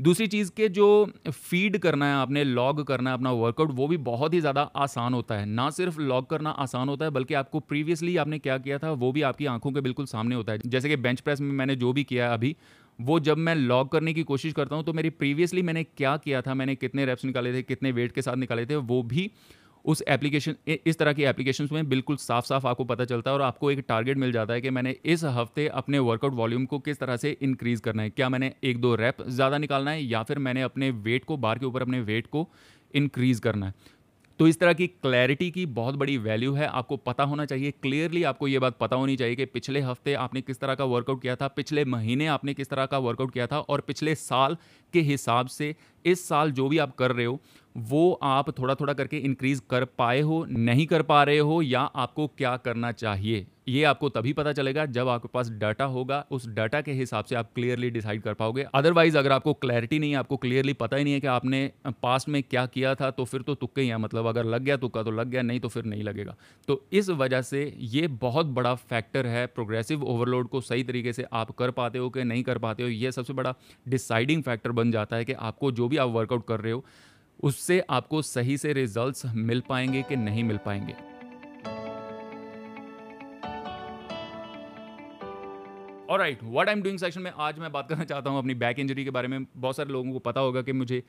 दूसरी 0.00 0.26
चीज़ 0.26 0.50
के 0.56 0.68
जो 0.68 0.86
फ़ीड 1.28 1.76
करना 1.78 2.06
है 2.06 2.14
आपने 2.14 2.42
लॉग 2.44 2.82
करना 2.86 3.10
है 3.10 3.16
अपना 3.16 3.30
वर्कआउट 3.32 3.70
वो 3.72 3.86
भी 3.88 3.96
बहुत 3.96 4.34
ही 4.34 4.40
ज़्यादा 4.40 4.62
आसान 4.76 5.14
होता 5.14 5.34
है। 5.34 5.46
ना 5.46 5.68
सिर्फ़ 5.70 6.00
लॉग 6.00 6.28
करना 6.30 6.50
आसान 6.64 6.88
होता 6.88 7.04
है, 7.04 7.10
बल्कि 7.10 7.34
आपको 7.34 7.60
प्रीवियसली 7.62 8.16
आपने 8.16 8.38
क्या 8.38 8.58
किया 8.58 8.78
था, 8.78 8.90
वो 8.92 9.12
भी 9.12 9.22
आपकी 9.22 9.46
आँखों 9.46 9.72
के 9.72 9.80
बिल्कुल 9.80 10.06
सामने 10.06 10.34
होता 10.34 10.52
है। 10.52 10.58
जैसे 10.66 10.88
कि 10.88 10.96
बेंच 10.98 11.20
प्रेस 11.20 11.40
में 11.40 11.52
मैंने 11.52 11.76
जो 11.76 11.92
भी 11.92 12.04
किया 12.04 12.32
अभी, 12.34 12.56
वो 12.98 13.18
जब 13.20 13.38
मैं 13.38 13.54
लॉग 13.54 13.90
करने 13.92 14.14
की 14.14 14.22
कोशिश 14.22 14.52
करता 14.52 14.76
हूँ 14.76 14.84
तो 14.84 14.92
मेरी 14.92 15.10
प्रीवियसली 15.12 15.62
मैंने 15.62 15.84
क्या 15.84 16.16
किया 16.16 16.42
था, 16.42 16.54
मैंने 16.54 16.74
कितने 16.76 17.06
रेप्स 17.06 17.24
निकाले 17.24 17.52
थे, 17.52 17.62
कितने 17.62 17.92
वेट 17.92 18.12
के 18.12 18.22
साथ 18.22 18.36
निकाले 18.36 18.66
थे, 18.66 18.76
वो 18.76 19.02
भी 19.04 19.30
उस 19.86 20.02
एप्लीकेशन 20.08 20.54
इस 20.86 20.98
तरह 20.98 21.12
की 21.12 21.22
एप्लीकेशन 21.24 21.68
में 21.72 21.88
बिल्कुल 21.88 22.16
साफ़ 22.16 22.44
साफ़ 22.44 22.66
आपको 22.66 22.84
पता 22.84 23.04
चलता 23.04 23.30
है 23.30 23.34
और 23.36 23.42
आपको 23.42 23.70
एक 23.70 23.84
टारगेट 23.88 24.18
मिल 24.18 24.32
जाता 24.32 24.54
है 24.54 24.60
कि 24.60 24.70
मैंने 24.70 24.94
इस 25.06 25.24
हफ़्ते 25.24 25.66
अपने 25.74 25.98
वर्कआउट 26.00 26.34
वॉल्यूम 26.34 26.64
को 26.66 26.78
किस 26.80 26.98
तरह 27.00 27.16
से 27.16 27.36
इंक्रीज़ 27.42 27.82
करना 27.82 28.02
है। 28.02 28.10
क्या 28.10 28.28
मैंने 28.28 28.52
एक 28.64 28.80
दो 28.80 28.94
रैप 28.94 29.22
ज़्यादा 29.28 29.58
निकालना 29.58 29.90
है 29.90 30.04
या 30.04 30.22
फिर 30.22 30.38
मैंने 30.38 30.62
अपने 30.62 30.90
वेट 30.90 31.24
को 31.24 31.36
बार 31.38 31.58
के 31.58 31.66
ऊपर 31.66 31.82
अपने 31.82 32.00
वेट 32.02 32.26
को 32.26 32.48
इंक्रीज़ 32.94 33.40
करना 33.40 33.66
है? 33.66 33.74
तो 34.40 34.46
इस 34.48 34.58
तरह 34.60 34.72
की 34.72 34.86
क्लैरिटी 34.86 35.50
की 35.50 35.64
बहुत 35.66 35.94
बड़ी 35.94 36.16
वैल्यू 36.18 36.52
है, 36.54 36.66
आपको 36.68 36.96
पता 36.98 37.24
होना 37.24 37.44
चाहिए। 37.44 37.70
क्लियरली 37.72 38.22
आपको 38.22 38.48
ये 38.48 38.58
बात 38.58 38.76
पता 38.80 38.96
होनी 38.96 39.16
चाहिए 39.16 39.36
कि 39.36 39.44
पिछले 39.46 39.80
हफ़्ते 39.80 40.14
आपने 40.14 40.40
किस 40.40 40.60
तरह 40.60 40.74
का 40.74 40.84
वर्कआउट 40.84 41.22
किया 41.22 41.36
था, 41.36 41.48
पिछले 41.48 41.84
महीने 41.86 42.26
आपने 42.28 42.54
किस 42.54 42.70
तरह 42.70 42.86
का 42.86 42.98
वर्कआउट 42.98 43.32
किया 43.32 43.46
था 43.46 43.58
और 43.60 43.80
पिछले 43.80 44.14
साल 44.14 44.56
के 44.94 45.00
हिसाब 45.02 45.46
से 45.48 45.74
इस 46.04 46.26
साल 46.28 46.52
जो 46.52 46.68
भी 46.68 46.78
आप 46.78 46.94
कर 46.96 47.12
रहे 47.12 47.26
हो 47.26 47.40
वो 47.78 48.12
आप 48.22 48.58
थोड़ा 48.58 48.74
थोड़ा 48.74 48.92
करके 48.92 49.18
इंक्रीज 49.18 49.60
कर 49.70 49.84
पाए 49.98 50.20
हो, 50.20 50.44
नहीं 50.44 50.86
कर 50.86 51.02
पा 51.02 51.22
रहे 51.22 51.38
हो 51.38 51.60
या 51.62 51.80
आपको 51.80 52.26
क्या 52.28 52.56
करना 52.56 52.92
चाहिए? 52.92 53.46
ये 53.68 53.82
आपको 53.84 54.08
तभी 54.08 54.32
पता 54.32 54.52
चलेगा 54.52 54.84
जब 54.86 55.08
आपके 55.08 55.28
पास 55.28 55.48
डाटा 55.50 55.84
होगा। 55.84 56.24
उस 56.30 56.46
डाटा 56.48 56.80
के 56.80 56.92
हिसाब 56.92 57.24
से 57.24 57.34
आप 57.34 57.50
क्लियरली 57.54 57.88
डिसाइड 57.90 58.22
कर 58.22 58.34
पाओगे। 58.34 58.64
अदरवाइज़ 58.74 59.16
अगर 59.18 59.32
आपको 59.32 59.54
क्लैरिटी 59.54 59.98
नहीं 59.98 60.10
है, 60.10 60.16
आपको 60.16 60.36
क्लियरली 60.36 60.72
पता 60.72 60.96
ही 60.96 61.04
नहीं 61.04 61.14
है 61.14 61.20
कि 61.20 61.26
आपने 61.26 61.70
पास्ट 62.02 62.28
में 62.28 62.42
क्या 62.42 62.64
किया 62.66 62.94
था 62.94 63.10
तो 63.10 63.24
फिर 63.24 63.42
तो 63.42 63.54
तुक्के 63.54 63.80
ही 63.80 63.88
है। 63.88 63.98
मतलब 63.98 64.26
अगर 64.26 64.44
लग 64.44 64.62
गया 64.62 64.76
तुक्का 64.76 65.02
तो 65.02 65.10
लग 65.10 65.28
गया, 65.28 65.42
नहीं 65.42 65.60
तो 65.60 65.68
फिर 65.68 65.84
नहीं 65.84 66.02
लगेगा। 66.02 66.34
तो 66.68 66.84
इस 66.92 67.10
वजह 67.10 67.42
से 67.42 67.64
ये 67.78 68.06
बहुत 68.08 68.46
बड़ा 68.46 68.74
फैक्टर 68.74 69.26
है 69.26 69.46
प्रोग्रेसिव 69.46 70.04
ओवरलोड 70.04 70.48
को 70.48 70.60
सही 70.60 70.84
तरीके 70.84 71.12
से 71.12 71.24
आप 71.32 71.50
कर 71.50 71.70
पाते 71.70 71.98
हो 71.98 72.10
कि 72.10 72.24
नहीं 72.24 72.42
कर 72.42 72.58
पाते 72.58 72.82
हो। 72.82 72.88
ये 72.88 73.12
सबसे 73.12 73.32
बड़ा 73.32 73.54
डिसाइडिंग 73.88 74.42
फैक्टर 74.42 74.72
बन 74.72 74.90
जाता 74.90 75.16
है 75.16 75.24
कि 75.24 75.32
आपको 75.32 75.72
जो 75.72 75.88
भी 75.88 75.96
आप 75.96 76.08
वर्कआउट 76.10 76.46
कर 76.48 76.60
रहे 76.60 76.72
हो 76.72 76.84
उससे 77.40 77.80
आपको 77.90 78.20
सही 78.22 78.56
से 78.58 78.72
रिजल्ट्स 78.72 79.22
मिल 79.26 79.62
पाएँगे 79.68 80.02
कि 80.02 80.16
नहीं 80.16 80.44
मिल 80.44 80.58
पाएँगे। 80.66 80.94
और 86.10 86.18
right 86.18 86.38
what 86.44 86.68
I 86.68 86.74
am 86.74 86.82
doing 86.82 86.98
section 86.98 87.20
में 87.20 87.30
आज 87.30 87.58
मैं 87.58 87.70
बात 87.72 87.88
करना 87.88 88.04
चाहता 88.04 88.30
हूँ 88.30 88.38
अपनी 88.38 88.54
बैक 88.54 88.78
इंजरी 88.78 89.04
के 89.04 89.10
बारे 89.10 89.28
में। 89.28 89.46
बहुत 89.56 89.76
सारे 89.76 89.92
लोगों 89.92 90.12
को 90.12 90.18
पता 90.18 90.40
होगा 90.40 90.62
कि 90.62 90.72
मुझे 90.72 91.02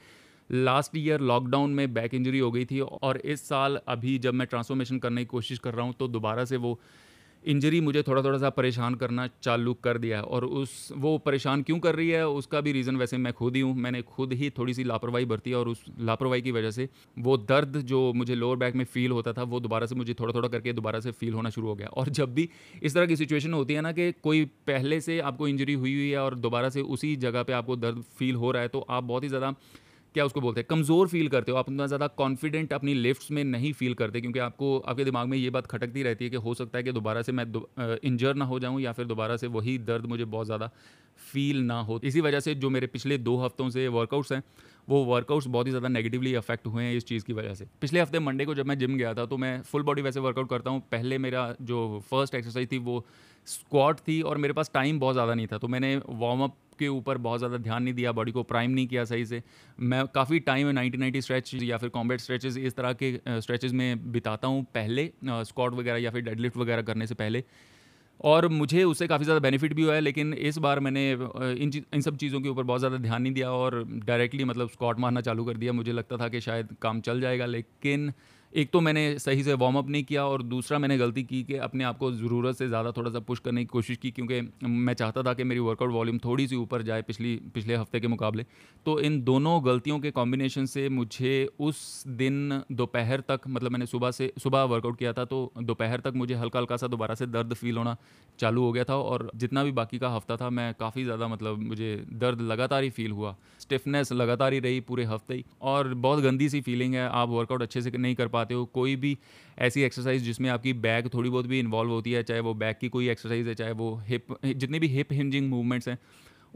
लास्ट 0.50 0.98
ईयर 0.98 1.20
लॉकडाउन 1.22 1.72
में 1.72 1.94
बैक 1.94 2.14
इंजरी 2.14 2.40
हो 2.40 2.52
गई 2.52 2.66
थी 2.66 2.80
और 2.80 3.18
इस 3.18 3.48
साल 3.48 3.80
अभी 3.88 4.18
जब 4.18 4.34
मैं 4.34 4.48
ट्रांसफॉर्मेशन 4.48 5.00
करने 5.00 5.22
की 5.22 5.26
कोशिश 5.26 5.60
कर 5.60 5.74
रहा 5.74 5.86
हूँ 5.86 5.94
तो 5.94 6.08
दोबारा 6.08 6.46
से 6.46 6.58
वो 6.58 6.80
इंजरी 7.48 7.80
मुझे 7.82 8.02
थोड़ा 8.04 8.22
थोड़ा 8.24 8.38
सा 8.38 8.50
परेशान 8.52 8.96
करना 8.96 9.28
चालू 9.44 9.74
कर 9.84 9.98
दिया 9.98 10.18
है 10.18 10.24
और 10.26 10.46
उस, 10.46 10.90
वो 10.94 11.18
परेशान 11.20 11.62
क्यों 11.64 11.78
कर 11.80 11.96
रही 11.96 12.10
है, 12.10 12.28
उसका 12.30 12.62
भी 12.62 12.72
रीज़न 12.72 12.96
वैसे 12.98 13.18
मैं 13.18 13.34
खुद 13.34 13.56
ही 13.56 13.62
हूँ। 13.62 13.74
मैंने 13.78 14.02
खुद 14.04 14.34
ही 14.34 14.50
थोड़ी 14.58 14.74
सी 14.74 14.84
लापरवाही 14.84 15.26
बरती 15.26 15.54
और 15.54 15.68
उस 15.68 15.84
लापरवाही 16.02 16.42
की 16.42 16.52
वजह 16.52 16.72
से 16.72 16.88
वो 17.18 17.38
दर्द 17.40 17.78
जो 17.84 18.02
मुझे 18.14 18.36
लोअर 18.36 18.58
बैक 18.58 18.76
में 18.76 18.86
फ़ील 18.86 19.12
होता 19.12 19.34
था, 19.34 19.44
वो 19.44 19.60
दोबारा 19.60 19.86
से 19.86 19.96
मुझे 19.96 20.14
थोड़ा 20.14 20.34
थोड़ा 20.34 20.48
करके 20.50 20.74
दोबारा 20.74 21.00
से 21.00 21.12
फ़ील 21.14 21.34
होना 21.34 21.50
शुरू 21.50 21.68
हो 21.68 21.76
गया। 21.76 21.88
और 21.90 22.10
जब 22.12 22.34
भी 22.34 22.50
इस 22.84 22.94
तरह 22.94 23.06
की 23.06 23.16
सिचुएशन 23.16 23.54
होती 23.54 23.74
है 23.74 23.82
ना 23.82 23.92
कि 23.92 24.12
कोई 24.24 24.46
पहले 24.68 25.02
से 25.02 25.20
आपको 25.22 25.48
इंजरी 25.48 25.74
हुई 25.76 25.94
हुई 25.94 26.10
है 26.10 26.20
और 26.20 26.36
दोबारा 26.38 26.70
से 26.70 26.82
उसी 26.82 27.16
जगह 27.18 27.44
पर 27.44 27.54
आपको 27.54 27.76
दर्द 27.78 28.04
फील 28.20 28.36
हो 28.36 28.52
रहा 28.52 28.62
है 28.62 28.68
तो 28.68 28.86
आप 28.90 29.04
बहुत 29.04 29.24
ही 29.24 29.30
ज़्यादा 29.30 29.54
क्या 30.16 30.26
उसको 30.26 30.42
बोलते 30.42 30.62
हैं? 30.62 30.68
कमज़ोर 30.70 31.08
फील 31.08 31.28
करते 31.30 31.52
हो। 31.52 31.58
आप 31.58 31.68
उतना 31.68 31.86
ज़्यादा 31.88 32.08
कॉन्फिडेंट 32.18 32.74
अपनी 32.74 32.94
लिफ्ट्स 32.94 33.32
में 33.32 33.44
नहीं 33.46 33.72
फील 33.74 33.94
करते 33.94 34.22
क्योंकि 34.22 34.40
आपको, 34.40 34.78
आपके 34.80 35.04
दिमाग 35.06 35.28
में 35.28 35.38
ये 35.38 35.50
बात 35.50 35.68
खटकती 35.68 36.04
रहती 36.04 36.26
है 36.26 36.30
कि 36.32 36.38
हो 36.38 36.54
सकता 36.54 36.78
है 36.78 36.84
कि 36.84 36.92
दोबारा 36.92 37.22
से 37.22 37.32
मैं 37.32 37.46
इंजर 38.04 38.36
ना 38.36 38.46
हो 38.46 38.60
जाऊँ 38.60 38.82
या 38.82 38.92
फिर 38.92 39.06
दोबारा 39.06 39.38
से 39.38 39.48
वही 39.50 39.78
दर्द 39.80 40.06
मुझे 40.06 40.26
बहुत 40.26 40.46
ज़्यादा 40.46 40.70
फील 41.24 41.62
ना 41.64 41.80
हो। 41.82 42.00
इसी 42.04 42.22
वजह 42.22 42.40
से 42.40 42.56
जो 42.56 42.70
मेरे 42.70 42.88
पिछले 42.88 43.18
दो 43.20 43.38
हफ्तों 43.38 43.70
से 43.70 43.88
वर्कआउट्स 43.90 44.32
हैं, 44.32 44.42
वो 44.90 45.04
वर्कआउट्स 45.06 45.48
बहुत 45.48 45.66
ही 45.66 45.72
ज़्यादा 45.72 45.88
नेगेटिवली 45.88 46.34
अफेक्ट 46.36 46.68
हुए 46.68 46.84
हैं 46.84 46.96
इस 46.96 47.06
चीज़ 47.06 47.24
की 47.26 47.34
वजह 47.34 47.54
से। 47.54 47.66
पिछले 47.82 48.02
हफ़्ते 48.02 48.20
मंडे 48.22 48.46
को 48.46 48.56
जब 48.56 48.66
मैं 48.66 48.78
जिम 48.80 48.98
गया 48.98 49.14
था 49.14 49.26
तो 49.26 49.38
मैं 49.38 49.62
फुल 49.64 49.84
बॉडी 49.84 50.02
वैसे 50.02 50.20
वर्कआउट 50.20 50.50
करता 50.50 50.70
हूँ। 50.70 50.82
पहले 50.92 51.18
मेरा 51.18 51.54
जो 51.62 52.00
फ़र्स्ट 52.12 52.36
एक्सरसाइज 52.36 52.72
थी, 52.72 52.78
वो 52.78 53.06
स्क्वाट 53.48 54.00
थी 54.00 54.22
और 54.22 54.38
मेरे 54.38 54.54
पास 54.54 54.72
टाइम 54.74 55.00
बहुत 55.00 55.16
ज़्यादा 55.16 55.34
नहीं 55.34 55.48
था। 55.48 55.58
तो 55.58 55.68
मैंने 55.68 55.96
वार्म 55.98 56.44
अप 56.44 56.56
के 56.80 56.88
ऊपर 56.90 57.18
बहुत 57.20 57.40
ज़्यादा 57.40 57.58
ध्यान 57.60 57.84
नहीं 57.84 57.94
दिया 57.94 58.12
बॉडी 58.12 58.32
को 58.32 58.44
प्राइम 58.46 58.72
नहीं 58.72 58.88
किया 58.88 59.04
सही 59.06 59.26
से। 59.26 59.42
मैं 59.80 60.06
काफ़ी 60.16 60.40
टाइम 60.42 60.68
नाइनटी 60.70 60.98
नाइनटी 60.98 61.22
स्ट्रेच 61.22 61.54
या 61.64 61.78
फिर 61.78 61.90
कॉम्बेट 61.92 62.22
स्ट्रेचेस 62.22 62.58
इस 62.60 62.76
तरह 62.76 62.94
के 62.94 63.42
स्ट्रेचेस 63.42 63.72
में 63.74 64.12
बिताता 64.12 64.48
हूँ 64.48 64.64
पहले 64.76 65.12
स्कॉट 65.26 65.74
वगैरह 65.74 65.98
या 65.98 66.12
फिर 66.12 66.22
डेडलिफ्ट 66.24 66.58
वगैरह 66.58 66.82
करने 66.84 67.08
से 67.08 67.16
पहले। 67.16 67.44
और 68.20 68.48
मुझे 68.50 68.84
उससे 68.84 69.08
काफ़ी 69.08 69.26
ज़्यादा 69.26 69.40
बेनिफिट 69.40 69.74
भी 69.74 69.84
हुआ 69.84 69.94
है, 69.94 70.02
लेकिन 70.02 70.34
इस 70.34 70.58
बार 70.58 70.80
मैंने 70.80 71.12
इन 71.12 71.72
इन 71.94 72.02
सब 72.02 72.16
चीज़ों 72.18 72.40
के 72.42 72.50
ऊपर 72.50 72.64
बहुत 72.64 72.80
ज़्यादा 72.80 72.98
ध्यान 73.00 73.22
नहीं 73.22 73.34
दिया 73.34 73.52
और 73.52 73.84
डायरेक्टली 74.06 74.44
मतलब 74.44 74.70
स्कॉट 74.70 75.00
मारना 75.00 75.22
चालू 75.22 75.46
कर 75.46 75.58
दिया। 75.58 75.74
मुझे 75.74 75.92
लगता 75.92 76.18
था 76.18 76.30
कि 76.30 76.42
शायद 76.42 76.76
काम 76.82 77.02
चल 77.02 77.22
जाएगा, 77.22 77.46
लेकिन 77.46 78.12
एक 78.54 78.70
तो 78.72 78.80
मैंने 78.82 79.02
सही 79.20 79.44
से 79.44 79.54
वार्म 79.54 79.78
अप 79.78 79.90
नहीं 79.90 80.04
किया 80.04 80.26
और 80.26 80.42
दूसरा 80.44 80.78
मैंने 80.80 80.98
गलती 80.98 81.24
की 81.24 81.42
कि 81.44 81.56
अपने 81.58 81.84
आप 81.84 81.98
को 81.98 82.12
ज़रूरत 82.12 82.56
से 82.58 82.68
ज़्यादा 82.68 82.92
थोड़ा 82.92 83.12
सा 83.12 83.20
पुश 83.20 83.40
करने 83.40 83.62
की 83.62 83.66
कोशिश 83.66 83.98
की 83.98 84.12
क्योंकि 84.12 84.68
मैं 84.68 84.94
चाहता 84.94 85.24
था 85.24 85.34
कि 85.34 85.44
मेरी 85.44 85.60
वर्कआउट 85.60 85.92
वॉल्यूम 85.92 86.18
थोड़ी 86.18 86.48
सी 86.48 86.56
ऊपर 86.56 86.82
जाए 86.82 87.02
पिछली, 87.02 87.36
पिछले 87.54 87.76
हफ़्ते 87.76 88.00
के 88.00 88.08
मुकाबले। 88.08 88.46
तो 88.86 89.00
इन 89.00 89.22
दोनों 89.24 89.60
गलतियों 89.66 90.00
के 90.00 90.12
कॉम्बिनेशन 90.12 90.66
से 90.66 90.88
मुझे 90.90 91.50
उस 91.60 92.04
दिन 92.08 92.62
दोपहर 92.72 93.22
तक 93.22 93.42
मतलब 93.48 93.72
मैंने 93.72 93.86
सुबह 93.86 94.12
से, 94.12 94.32
सुबह 94.40 94.64
वर्कआउट 94.64 94.98
किया 95.00 95.14
था 95.14 95.26
तो 95.26 95.52
दोपहर 95.60 96.00
तक 96.00 96.14
मुझे 96.16 96.36
हल्का 96.36 96.60
हल्का 96.60 96.78
सा 96.78 96.88
दोबारा 96.88 97.16
से 97.16 97.26
दर्द 97.28 97.54
फील 97.54 97.78
होना 97.78 97.96
चालू 98.40 98.64
हो 98.64 98.72
गया 98.72 98.84
था 98.84 98.96
और 98.98 99.30
जितना 99.36 99.64
भी 99.64 99.72
बाकी 99.74 100.00
का 100.00 100.10
हफ़्ता 100.10 100.38
था, 100.38 100.50
मैं 100.50 100.74
काफ़ी 100.80 101.04
ज़्यादा 101.04 101.28
मतलब 101.28 101.60
मुझे 101.60 101.96
दर्द 102.14 102.42
लगातार 102.44 102.84
ही 102.84 102.90
फील 102.90 103.12
हुआ। 103.12 103.36
स्टिफनेस 103.60 104.12
लगातार 104.14 104.54
ही 104.54 104.60
रही 104.60 104.80
पूरे 104.82 105.04
हफ़्ते 105.06 105.34
ही 105.34 105.44
और 105.64 105.94
बहुत 105.96 106.24
गंदी 106.24 106.50
सी 106.50 106.62
फीलिंग 106.62 106.94
है, 106.96 107.08
आप 107.10 107.30
वर्कआउट 107.30 107.62
अच्छे 107.62 107.82
से 107.82 107.92
नहीं 107.98 108.16
कर 108.16 108.28
पाते 108.38 108.54
हो 108.54 108.66
कोई 108.74 108.96
भी 108.96 109.18
ऐसी 109.60 109.82
एक्सरसाइज 109.82 110.24
जिसमें 110.24 110.50
आपकी 110.50 110.74
बैक 110.82 111.14
थोड़ी 111.14 111.30
बहुत 111.30 111.48
भी 111.48 111.60
इन्वॉल्व 111.60 111.92
होती 111.92 112.12
है 112.12 112.24
चाहे 112.24 112.40
वो 112.42 112.54
बैक 112.56 112.78
की 112.78 112.90
कोई 112.90 113.10
एक्सरसाइज 113.10 113.48
है 113.48 113.56
चाहे 113.56 113.72
वो 113.76 113.96
हिप 114.08 114.38
जितने 114.46 114.80
भी 114.80 114.88
हिप 114.90 115.14
हिंजिंग 115.14 115.50
मूवमेंट्स 115.50 115.88
हैं 115.88 115.98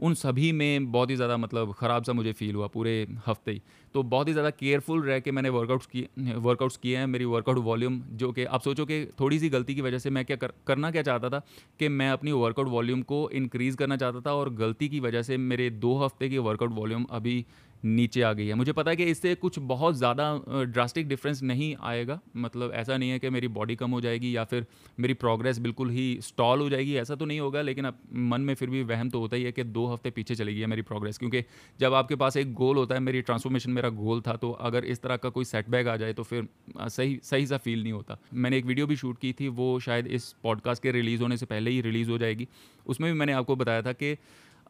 उन 0.00 0.14
सभी 0.14 0.50
में 0.52 0.90
बहुत 0.92 1.10
ही 1.10 1.16
ज़्यादा 1.16 1.36
मतलब 1.36 1.72
ख़राब 1.72 2.04
सा 2.04 2.12
मुझे 2.12 2.32
फील 2.32 2.54
हुआ 2.54 2.66
पूरे 2.66 2.94
हफ़्ते 3.26 3.52
ही। 3.52 3.60
तो 3.94 4.02
बहुत 4.04 4.28
ही 4.28 4.32
ज़्यादा 4.32 4.50
केयरफुल 4.52 5.02
रह 5.02 5.18
के 5.20 5.30
मैंने 5.30 5.48
वर्कआउट्स 5.48 5.86
किए 5.86 6.34
वर्कआउट्स 6.38 6.76
किए 6.76 6.96
हैं 6.96 7.06
मेरी 7.06 7.24
वर्कआउट 7.24 7.58
वॉल्यूम 7.58 8.00
जो 8.14 8.30
कि 8.32 8.44
आप 8.46 8.62
सोचो 8.62 8.84
कि 8.84 9.04
थोड़ी 9.20 9.38
सी 9.38 9.48
गलती 9.48 9.74
की 9.74 9.80
वजह 9.80 9.98
से 9.98 10.10
मैं 10.10 10.24
क्या 10.24 10.36
कर, 10.36 10.52
करना 10.66 10.90
क्या 10.90 11.02
चाहता 11.02 11.30
था 11.30 11.42
कि 11.78 11.88
मैं 11.90 12.10
अपनी 12.10 12.32
वर्कआउट 12.34 12.68
वॉल्यूम 12.68 13.02
को 13.04 13.28
इंक्रीज़ 13.32 13.76
करना 13.76 13.96
चाहता 13.96 14.20
था 14.20 14.34
और 14.34 14.54
गलती 14.54 14.88
की 14.88 15.00
वजह 15.00 15.22
से 15.22 15.36
मेरे 15.44 15.70
दो 15.78 15.96
हफ़्ते 15.98 16.28
की 16.28 16.38
वर्कआउट 16.40 16.72
वॉल्यूम 16.72 17.06
अभी 17.10 17.44
नीचे 17.82 18.22
आ 18.22 18.32
गई 18.32 18.46
है। 18.46 18.54
मुझे 18.54 18.72
पता 18.72 18.90
है 18.90 18.96
कि 18.96 19.04
इससे 19.04 19.34
कुछ 19.34 19.58
बहुत 19.60 19.94
ज़्यादा 19.94 20.64
ड्रास्टिक 20.64 21.08
डिफरेंस 21.08 21.42
नहीं 21.42 21.74
आएगा। 21.82 22.18
मतलब 22.36 22.72
ऐसा 22.72 22.96
नहीं 22.96 23.10
है 23.10 23.18
कि 23.18 23.30
मेरी 23.30 23.48
बॉडी 23.50 23.76
कम 23.76 23.90
हो 23.90 24.00
जाएगी 24.00 24.34
या 24.36 24.44
फिर 24.44 24.66
मेरी 24.98 25.14
प्रोग्रेस 25.16 25.58
बिल्कुल 25.58 25.90
ही 25.90 26.18
स्टॉल 26.22 26.60
हो 26.60 26.68
जाएगी, 26.70 26.94
ऐसा 26.96 27.14
तो 27.14 27.24
नहीं 27.24 27.40
होगा, 27.40 27.62
लेकिन 27.62 27.84
अब 27.84 27.98
मन 28.14 28.40
में 28.40 28.54
फिर 28.54 28.70
भी 28.70 28.82
वहम 28.84 29.10
तो 29.10 29.20
होता 29.20 29.36
ही 29.36 29.42
है 29.42 29.52
कि 29.52 29.64
दो 29.64 29.86
हफ़्ते 29.86 30.10
पीछे 30.12 30.34
चलेगी 30.34 30.60
है 30.60 30.66
मेरी 30.66 30.82
प्रोग्रेस 30.82 31.18
क्योंकि 31.18 31.42
जब 31.80 31.94
आपके 31.94 32.16
पास 32.16 32.36
एक 32.36 32.52
गोल 32.54 32.76
होता 32.76 32.94
है, 32.94 33.00
मेरी 33.00 33.20
ट्रांसफॉर्मेशन 33.22 33.70
मेरा 33.70 33.88
गोल 33.90 34.20
था 34.20 34.36
तो 34.36 34.50
अगर 34.62 34.84
इस 34.86 35.02
तरह 35.02 35.16
का 35.16 35.28
कोई 35.30 35.44
सेटबैक 35.44 35.88
आ 35.88 35.96
जाए 35.96 36.12
तो 36.12 36.22
फिर 36.22 36.48
सही 36.80 37.18
सही 37.22 37.46
सा 37.46 37.56
फील 37.58 37.82
नहीं 37.82 37.92
होता। 37.92 38.18
मैंने 38.34 38.58
एक 38.58 38.66
वीडियो 38.66 38.86
भी 38.86 38.96
शूट 38.96 39.18
की 39.18 39.32
थी, 39.32 39.48
वो 39.48 39.78
शायद 39.80 40.06
इस 40.08 40.34
पॉडकास्ट 40.42 40.82
के 40.82 40.92
रिलीज़ 40.92 41.22
होने 41.22 41.36
से 41.36 41.46
पहले 41.46 41.70
ही 41.70 41.80
रिलीज़ 41.80 42.10
हो 42.10 42.18
जाएगी। 42.18 42.48
उसमें 42.86 43.12
भी 43.12 43.18
मैंने 43.18 43.32
आपको 43.32 43.56
बताया 43.56 43.82
था 43.82 43.92
कि 43.94 44.16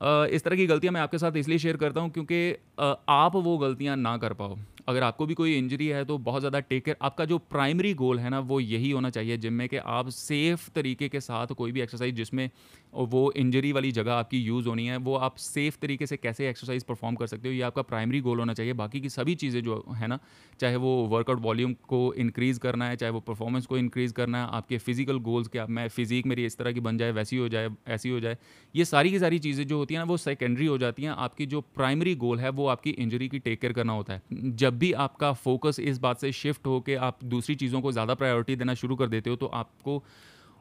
इस 0.00 0.44
तरह 0.44 0.56
की 0.56 0.66
गलतियाँ 0.66 0.92
मैं 0.92 1.00
आपके 1.00 1.18
साथ 1.18 1.36
इसलिए 1.36 1.58
शेयर 1.58 1.76
करता 1.76 2.00
हूँ 2.00 2.10
क्योंकि 2.10 2.50
आप 3.08 3.36
वो 3.36 3.56
गलतियाँ 3.58 3.96
ना 3.96 4.16
कर 4.18 4.32
पाओ। 4.32 4.56
अगर 4.88 5.02
आपको 5.02 5.26
भी 5.26 5.34
कोई 5.34 5.56
इंजरी 5.56 5.86
है 5.88 6.04
तो 6.04 6.18
बहुत 6.20 6.40
ज़्यादा 6.40 6.60
टेक 6.60 6.84
केयर 6.84 6.96
आपका 7.02 7.24
जो 7.24 7.38
प्राइमरी 7.40 7.92
गोल 7.94 8.18
है 8.18 8.30
ना, 8.30 8.40
वो 8.40 8.60
यही 8.60 8.90
होना 8.90 9.10
चाहिए 9.10 9.36
जिम 9.36 9.52
में 9.52 9.68
कि 9.68 9.76
आप 9.76 10.08
सेफ़ 10.10 10.68
तरीके 10.74 11.08
के 11.08 11.20
साथ 11.20 11.52
कोई 11.54 11.72
भी 11.72 11.80
एक्सरसाइज 11.80 12.14
जिसमें 12.14 12.48
वो 12.94 13.30
इंजरी 13.32 13.72
वाली 13.72 13.90
जगह 13.92 14.12
आपकी 14.12 14.38
यूज़ 14.38 14.68
होनी 14.68 14.86
है, 14.86 14.96
वो 14.98 15.14
आप 15.16 15.36
सेफ़ 15.36 15.76
तरीके 15.82 16.06
से 16.06 16.16
कैसे 16.16 16.48
एक्सरसाइज 16.48 16.82
परफॉर्म 16.82 17.14
कर 17.16 17.26
सकते 17.26 17.48
हो, 17.48 17.54
ये 17.54 17.62
आपका 17.62 17.82
प्राइमरी 17.82 18.20
गोल 18.20 18.38
होना 18.38 18.54
चाहिए। 18.54 18.72
बाकी 18.72 19.00
की 19.00 19.08
सभी 19.08 19.34
चीज़ें 19.34 19.62
जो 19.62 19.84
है 19.94 20.06
ना, 20.06 20.18
चाहे 20.60 20.76
वो 20.76 20.94
वर्कआउट 21.06 21.40
वॉल्यूम 21.40 21.72
को 21.88 22.02
इंक्रीज़ 22.14 22.58
करना 22.60 22.88
है, 22.88 22.96
चाहे 22.96 23.12
वो 23.12 23.20
परफॉर्मेंस 23.20 23.66
को 23.66 23.78
इंक्रीज़ 23.78 24.12
करना 24.12 24.44
है, 24.44 24.50
आपके 24.52 24.78
फ़िज़िकल 24.78 25.18
गोल्स 25.20 25.48
के 25.48 25.58
आप, 25.58 25.70
मैं 25.70 25.88
फिजिक 25.88 26.26
मेरी 26.26 26.44
इस 26.46 26.58
तरह 26.58 26.72
की 26.72 26.80
बन 26.80 26.98
जाए, 26.98 27.12
वैसी 27.12 27.36
हो 27.36 27.48
जाए, 27.48 27.70
ऐसी 27.88 28.08
हो 28.08 28.20
जाए, 28.20 28.36
ये 28.74 28.84
सारी 28.84 29.10
की 29.10 29.18
सारी 29.18 29.38
चीज़ें 29.38 29.66
जो 29.66 29.78
होती 29.78 29.94
हैं 29.94 30.00
ना, 30.00 30.04
वो 30.04 30.16
सेकेंडरी 30.16 30.66
हो 30.66 30.78
जाती 30.78 31.02
हैं। 31.02 31.10
आपकी 31.10 31.46
जो 31.46 31.60
प्राइमरी 31.74 32.14
गोल 32.16 32.38
है, 32.38 32.50
वो 32.50 32.66
आपकी 32.66 32.90
इंजरी 32.90 33.28
की 33.28 33.38
टेक 33.38 33.60
केयर 33.60 33.72
करना 33.72 33.92
होता 33.92 34.12
है। 34.12 34.22
जब 34.56 34.71
भी 34.74 34.92
आपका 34.94 35.32
फोकस 35.34 35.80
इस 35.80 35.98
बात 35.98 36.20
से 36.20 36.32
शिफ्ट 36.32 36.66
हो 36.66 36.80
के 36.80 36.94
आप 36.96 37.24
दूसरी 37.24 37.54
चीज़ों 37.54 37.80
को 37.80 37.92
ज़्यादा 37.92 38.14
प्रायोरिटी 38.14 38.56
देना 38.56 38.74
शुरू 38.74 38.96
कर 38.96 39.06
देते 39.06 39.30
हो 39.30 39.36
तो 39.36 39.46
आपको 39.46 40.02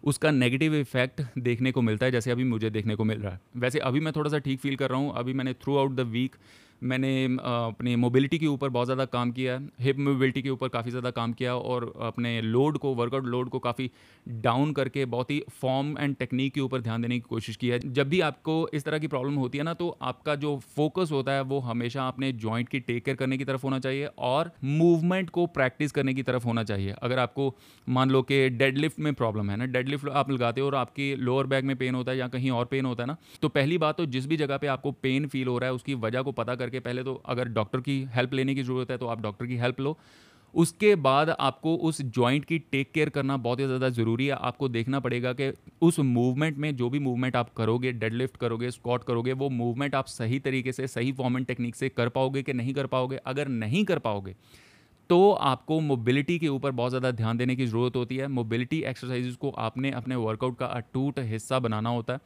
उसका 0.04 0.32
नेगेटिव 0.32 0.76
इफ़ेक्ट 0.76 1.22
देखने 1.40 1.72
को 1.72 1.82
मिलता 1.82 2.06
है, 2.06 2.12
जैसे 2.12 2.32
अभी 2.32 2.44
मुझे 2.44 2.70
देखने 2.70 2.96
को 2.96 3.04
मिल 3.04 3.20
रहा 3.20 3.32
है। 3.34 3.40
वैसे 3.58 3.80
अभी 3.80 4.00
मैं 4.00 4.14
थोड़ा 4.14 4.30
सा 4.32 4.38
ठीक 4.40 4.60
फील 4.60 4.76
कर 4.76 4.90
रहा 4.90 5.00
हूँ। 5.00 5.14
अभी 5.16 5.34
मैंने 5.34 5.54
थ्रू 5.54 5.78
आउट 5.78 5.92
द 5.92 6.00
वीक 6.10 6.36
मैंने 6.82 7.12
अपनी 7.26 7.96
मोबिलिटी 7.96 8.38
के 8.40 8.48
ऊपर 8.48 8.70
बहुत 8.70 8.88
ज़्यादा 8.88 9.06
काम 9.08 9.32
किया 9.32 9.60
हिप 9.82 9.98
मोबिलिटी 10.00 10.42
के 10.42 10.50
ऊपर 10.50 10.68
काफ़ी 10.68 10.92
ज़्यादा 10.92 11.12
काम 11.12 11.34
किया 11.34 11.56
और 11.56 11.92
अपने 12.02 12.40
लोड 12.42 12.78
को 12.78 12.94
वर्कआउट 12.96 13.26
लोड 13.26 13.50
को 13.50 13.60
काफ़ी 13.60 13.90
डाउन 14.28 14.72
करके 14.74 15.06
बहुत 15.08 15.32
ही 15.32 15.42
फॉर्म 15.52 15.96
एंड 16.00 16.16
टेक्निक 16.16 16.54
के 16.54 16.62
ऊपर 16.62 16.82
ध्यान 16.82 17.02
देने 17.02 17.16
की 17.16 17.26
कोशिश 17.30 17.56
की 17.56 17.70
है। 17.70 17.80
जब 17.92 18.10
भी 18.10 18.20
आपको 18.22 18.56
इस 18.74 18.86
तरह 18.86 19.00
की 19.00 19.08
प्रॉब्लम 19.08 19.36
होती 19.36 19.58
है 19.58 19.64
ना 19.64 19.74
तो 19.74 19.90
आपका 20.04 20.36
जो 20.38 20.56
फोकस 20.76 21.10
होता 21.12 21.32
है, 21.32 21.42
वो 21.42 21.60
हमेशा 21.62 22.08
अपने 22.08 22.32
जॉइंट 22.34 22.70
की 22.70 22.80
टेक 22.82 23.04
केयर 23.06 23.18
करने 23.18 23.38
की 23.38 23.46
तरफ़ 23.46 23.64
होना 23.64 23.80
चाहिए 23.80 24.10
और 24.20 24.52
मूवमेंट 24.66 25.30
को 25.30 25.46
प्रैक्टिस 25.50 25.92
करने 25.92 26.14
की 26.14 26.24
तरफ़ 26.24 26.46
होना 26.46 26.64
चाहिए। 26.64 26.96
अगर 27.02 27.20
आपको 27.20 27.54
मान 27.88 28.10
लो 28.10 28.22
कि 28.24 28.48
डेडलिफ्ट 28.52 29.00
में 29.00 29.14
प्रॉब्लम 29.14 29.50
है 29.50 29.58
ना 29.58 29.66
डेडलिफ्ट 29.68 30.10
आप 30.12 30.32
लगाते 30.32 30.62
हो 30.62 30.68
और 30.68 30.76
आपकी 30.76 31.14
लोअर 31.18 31.48
बैक 31.48 31.64
में 31.66 31.76
पेन 31.78 31.96
होता 31.96 32.12
है 32.12 32.18
या 32.18 32.28
कहीं 32.30 32.52
और 32.52 32.66
पेन 32.66 32.86
होता 32.86 33.04
है 33.04 33.08
ना 33.08 33.18
तो 33.42 33.50
पहली 33.52 33.78
बात 33.78 33.98
तो 33.98 34.06
जिस 34.08 34.28
भी 34.28 34.38
जगह 34.38 34.58
पे 34.58 34.68
आपको 34.70 34.92
पेन 34.94 35.28
फील 35.28 35.48
हो 35.48 35.58
रहा 35.58 35.70
है, 35.70 35.74
उसकी 35.74 35.94
वजह 35.96 36.22
को 36.22 36.32
पता 36.34 36.56
करके 36.56 36.71
पहले 36.80 37.04
तो 37.04 37.14
अगर 37.26 37.48
डॉक्टर 37.50 37.82
की 37.82 38.02
हेल्प 38.14 38.34
लेने 38.34 38.56
की 38.56 38.64
ज़रूरत 38.64 38.92
है 38.92 38.98
तो 38.98 39.08
आप 39.08 39.22
डॉक्टर 39.22 39.46
की 39.46 39.58
हेल्प 39.58 39.80
लो। 39.80 39.98
उसके 40.54 40.94
बाद 40.98 41.30
आपको 41.30 41.76
उस 41.80 42.02
जॉइंट 42.02 42.46
की 42.46 42.58
टेक 42.62 42.92
केयर 42.94 43.10
करना 43.10 43.38
बहुत 43.38 43.60
ही 43.60 43.66
ज़्यादा 43.66 43.90
ज़रूरी 43.90 44.26
है। 44.26 44.34
आपको 44.34 44.68
देखना 44.70 45.00
पड़ेगा 45.00 45.32
कि 45.34 45.52
उस 45.82 46.00
मूवमेंट 46.00 46.58
में 46.58 46.76
जो 46.76 46.90
भी 46.90 47.00
मूवमेंट 47.00 47.36
आप 47.36 47.54
करोगे, 47.54 47.92
डेडलिफ्ट 47.94 48.38
करोगे, 48.38 48.72
स्क्वाट 48.72 49.04
करोगे, 49.04 49.34
वो 49.34 49.50
मूवमेंट 49.52 49.96
आप 49.96 50.06
सही 50.08 50.40
तरीके 50.40 50.72
से, 50.72 50.88
सही 50.88 51.12
फॉर्म 51.12 51.38
एंड 51.38 51.46
टेक्निक 51.46 51.76
से 51.76 51.90
कर 51.90 52.10
पाओगे 52.10 52.44
कि 52.44 52.54
नहीं 52.54 52.74
कर 52.74 52.88
पाओगे? 52.88 53.18
अगर 53.18 53.48
नहीं 53.48 53.86
कर 53.86 54.00
पाओगे 54.00 54.36
तो 55.10 55.32
आपको 55.32 55.80
मोबिलिटी 55.82 56.38
के 56.40 56.48
ऊपर 56.48 56.72
बहुत 56.72 56.92
ज़्यादा 56.92 57.12
ध्यान 57.12 57.38
देने 57.38 57.56
की 57.56 57.66
ज़रूरत 57.66 57.96
होती 57.96 58.18
है। 58.18 58.28
मोबिलिटी 58.30 58.82
एक्सरसाइज 58.82 59.36
को 59.36 59.50
आपने 59.60 59.92
अपने 59.92 60.16
वर्कआउट 60.18 60.58
का 60.58 60.66
अटूट 60.68 61.20
हिस्सा 61.22 61.60
बनाना 61.60 61.90
होता 61.90 62.14
है। 62.14 62.20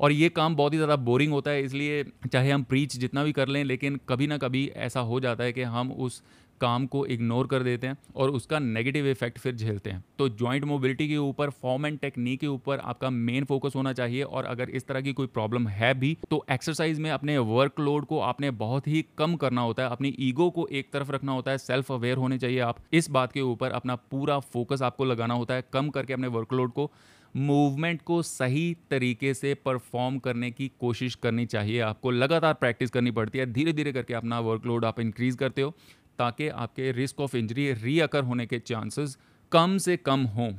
और 0.00 0.12
ये 0.12 0.28
काम 0.30 0.56
बहुत 0.56 0.72
ही 0.72 0.78
ज़्यादा 0.78 0.96
बोरिंग 0.98 1.32
होता 1.32 1.50
है, 1.50 1.62
इसलिए 1.62 2.04
चाहे 2.26 2.50
हम 2.50 2.62
प्रीच 2.64 2.96
जितना 2.96 3.24
भी 3.24 3.32
कर 3.32 3.48
लें, 3.48 3.64
लेकिन 3.64 3.98
कभी 4.08 4.26
ना 4.26 4.38
कभी 4.38 4.66
ऐसा 4.78 5.00
हो 5.02 5.20
जाता 5.20 5.44
है 5.44 5.52
कि 5.52 5.62
हम 5.64 5.92
उस 5.92 6.22
काम 6.60 6.84
को 6.86 7.04
इग्नोर 7.06 7.46
कर 7.46 7.62
देते 7.62 7.86
हैं 7.86 7.96
और 8.16 8.30
उसका 8.30 8.58
नेगेटिव 8.58 9.06
इफ़ेक्ट 9.08 9.38
फिर 9.38 9.54
झेलते 9.54 9.90
हैं। 9.90 10.02
तो 10.18 10.28
जॉइंट 10.30 10.64
मोबिलिटी 10.64 11.08
के 11.08 11.16
ऊपर 11.18 11.50
फॉर्म 11.52 11.86
एंड 11.86 11.98
टेक्निक 12.00 12.40
के 12.40 12.46
ऊपर 12.46 12.78
आपका 12.80 13.10
मेन 13.10 13.44
फोकस 13.44 13.72
होना 13.76 13.92
चाहिए 13.92 14.22
और 14.22 14.44
अगर 14.44 14.70
इस 14.70 14.86
तरह 14.86 15.00
की 15.00 15.12
कोई 15.12 15.26
प्रॉब्लम 15.28 15.66
है 15.68 15.92
भी 15.94 16.16
तो 16.30 16.44
एक्सरसाइज 16.52 16.98
में 16.98 17.10
अपने 17.10 17.36
वर्कलोड 17.40 18.04
को 18.04 18.20
आपने 18.20 18.50
बहुत 18.52 18.88
ही 18.88 19.04
कम 19.18 19.34
करना 19.36 19.60
होता 19.62 19.82
है, 19.82 19.90
अपनी 19.90 20.14
ईगो 20.20 20.48
को 20.50 20.66
एक 20.68 20.92
तरफ़ 20.92 21.10
रखना 21.12 21.32
होता 21.32 21.50
है 21.50 21.58
सेल्फ 21.58 21.90
अवेयर 21.92 22.16
होने 22.16 22.38
चाहिए 22.38 22.60
आप। 22.60 22.78
इस 22.92 23.10
बात 23.10 23.32
के 23.32 23.40
ऊपर 23.42 23.70
अपना 23.72 23.94
पूरा 23.96 24.38
फोकस 24.40 24.82
आपको 24.82 25.04
लगाना 25.04 25.34
होता 25.34 25.54
है, 25.54 25.64
कम 25.72 25.88
करके 25.90 26.12
अपने 26.12 26.28
वर्कलोड 26.28 26.72
को। 26.72 26.90
मूवमेंट 27.34 28.02
को 28.02 28.20
सही 28.22 28.76
तरीके 28.90 29.32
से 29.34 29.54
परफॉर्म 29.56 30.18
करने 30.18 30.50
की 30.50 30.70
कोशिश 30.80 31.14
करनी 31.14 31.46
चाहिए। 31.46 31.80
आपको 31.80 32.10
लगातार 32.10 32.54
प्रैक्टिस 32.54 32.90
करनी 32.90 33.10
पड़ती 33.10 33.38
है। 33.38 33.46
धीरे 33.52 33.72
धीरे 33.72 33.92
करके 33.92 34.14
अपना 34.14 34.40
वर्कलोड 34.40 34.84
आप 34.84 35.00
इंक्रीज 35.00 35.36
करते 35.36 35.62
हो, 35.62 35.74
ताकि 36.18 36.48
आपके 36.48 36.92
रिस्क 36.92 37.20
ऑफ़ 37.20 37.36
इंजरी 37.36 37.72
रीअकर 37.74 38.24
होने 38.24 38.46
के 38.46 38.58
चांसेस 38.60 39.16
कम 39.52 39.76
से 39.78 39.96
कम 39.96 40.24
हों। 40.28 40.52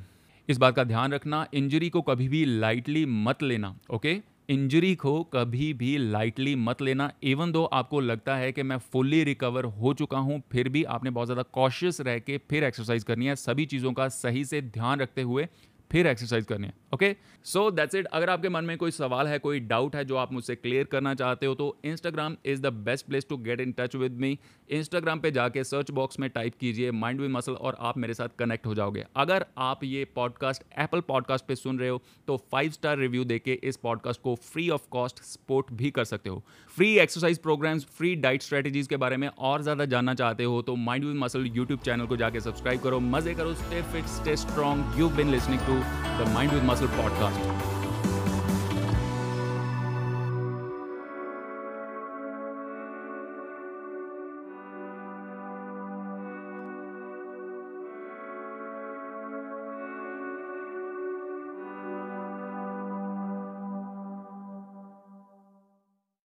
इस 0.49 0.57
बात 0.57 0.75
का 0.75 0.83
ध्यान 0.83 1.13
रखना 1.13 1.45
इंजरी 1.53 1.89
को 1.89 2.01
कभी 2.01 2.27
भी 2.29 2.45
लाइटली 2.45 3.05
मत 3.07 3.43
लेना 3.43 3.75
ओके 3.89 4.21
इंजरी 4.49 4.93
को 4.95 5.21
कभी 5.23 5.71
भी 5.73 5.97
लाइटली 5.97 6.55
मत 6.55 6.81
लेना। 6.81 7.09
इवन 7.23 7.51
दो 7.51 7.63
आपको 7.65 7.99
लगता 7.99 8.35
है 8.35 8.51
कि 8.51 8.63
मैं 8.63 8.77
फुल्ली 8.77 9.23
रिकवर 9.23 9.65
हो 9.65 9.93
चुका 9.93 10.17
हूँ, 10.17 10.41
फिर 10.51 10.69
भी 10.69 10.83
आपने 10.85 11.09
बहुत 11.09 11.27
ज़्यादा 11.27 11.43
कॉशियस 11.53 12.01
रह 12.01 12.17
के 12.19 12.37
फिर 12.49 12.63
एक्सरसाइज 12.63 13.03
करनी 13.03 13.25
है। 13.25 13.35
सभी 13.35 13.65
चीज़ों 13.65 13.93
का 13.93 14.07
सही 14.09 14.43
से 14.45 14.61
ध्यान 14.63 14.99
रखते 14.99 15.21
हुए 15.21 15.47
फिर 15.93 16.07
एक्सरसाइज 16.07 16.45
करनी 16.45 16.67
है। 16.67 16.73
ओके 16.93 17.15
सो 17.45 17.69
दैट्स 17.71 17.95
इट 17.95 18.05
अगर 18.07 18.29
आपके 18.29 18.49
मन 18.49 18.65
में 18.65 18.77
कोई 18.77 18.91
सवाल 18.91 19.27
है, 19.27 19.37
कोई 19.39 19.59
डाउट 19.61 19.95
है 19.95 20.03
जो 20.05 20.15
आप 20.15 20.33
मुझसे 20.33 20.55
क्लियर 20.55 20.83
करना 20.85 21.13
चाहते 21.13 21.45
हो 21.45 21.55
तो 21.55 21.75
Instagram 21.85 22.35
is 22.45 22.61
the 22.61 22.73
best 22.85 23.05
place 23.05 23.25
to 23.29 23.37
get 23.39 23.59
in 23.59 23.71
touch 23.77 23.95
with 23.95 24.17
me 24.21 24.37
Instagram 24.69 25.19
पे 25.19 25.31
जाके 25.31 25.63
सर्च 25.63 25.91
बॉक्स 25.91 26.19
में 26.19 26.29
टाइप 26.29 26.53
कीजिए 26.59 26.91
माइंड 26.93 27.21
विद 27.21 27.31
मसल 27.31 27.53
और 27.53 27.77
आप 27.79 27.97
मेरे 27.97 28.13
साथ 28.13 28.37
कनेक्ट 28.39 28.65
हो 28.65 28.75
जाओगे। 28.75 29.05
अगर 29.15 29.45
आप 29.57 29.83
ये 29.83 30.03
पॉडकास्ट 30.15 30.63
एप्पल 30.79 31.01
पॉडकास्ट 31.07 31.45
पे 31.45 31.55
सुन 31.55 31.79
रहे 31.79 31.89
हो 31.89 32.01
तो 32.27 32.37
फाइव 32.51 32.71
स्टार 32.71 32.97
रिव्यू 32.97 33.23
देके 33.23 33.53
इस 33.63 33.77
पॉडकास्ट 33.77 34.21
को 34.21 34.35
फ्री 34.43 34.69
ऑफ़ 34.69 34.87
कॉस्ट 34.91 35.23
सपोर्ट 35.23 35.71
भी 35.73 35.91
कर 35.91 36.03
सकते 36.03 36.29
हो। 36.29 36.43
Free 36.75 36.93
exercise 36.99 37.37
programs 37.39 37.85
free 37.97 38.13
diet 38.17 38.41
strategies 38.41 38.87
के 38.87 38.97
बारे 38.97 39.17
में 39.17 39.27
और 39.29 39.61
ज़्यादा 39.61 39.85
जानना 39.85 40.13
चाहते 40.13 40.43
हो 40.43 40.61
तो 40.61 40.75
mind 40.77 41.05
with 41.05 41.15
muscle 41.17 41.45
YouTube 41.47 41.79
channel 41.79 42.05
को 42.05 42.17
जाके 42.17 42.39
सब्सक्राइब 42.41 42.81
करो। 42.81 42.99
मज़े 42.99 43.33
करो 43.35 43.53
stay 43.55 43.81
fit 43.91 44.05
stay 44.13 44.35
strong 44.37 44.99
you 44.99 45.09
been 45.17 45.31
listening 45.31 45.61
to 45.61 45.79
the 46.23 46.31
mind 46.33 46.51
with 46.53 46.63
muscle 46.63 46.82
podcast 46.87 47.72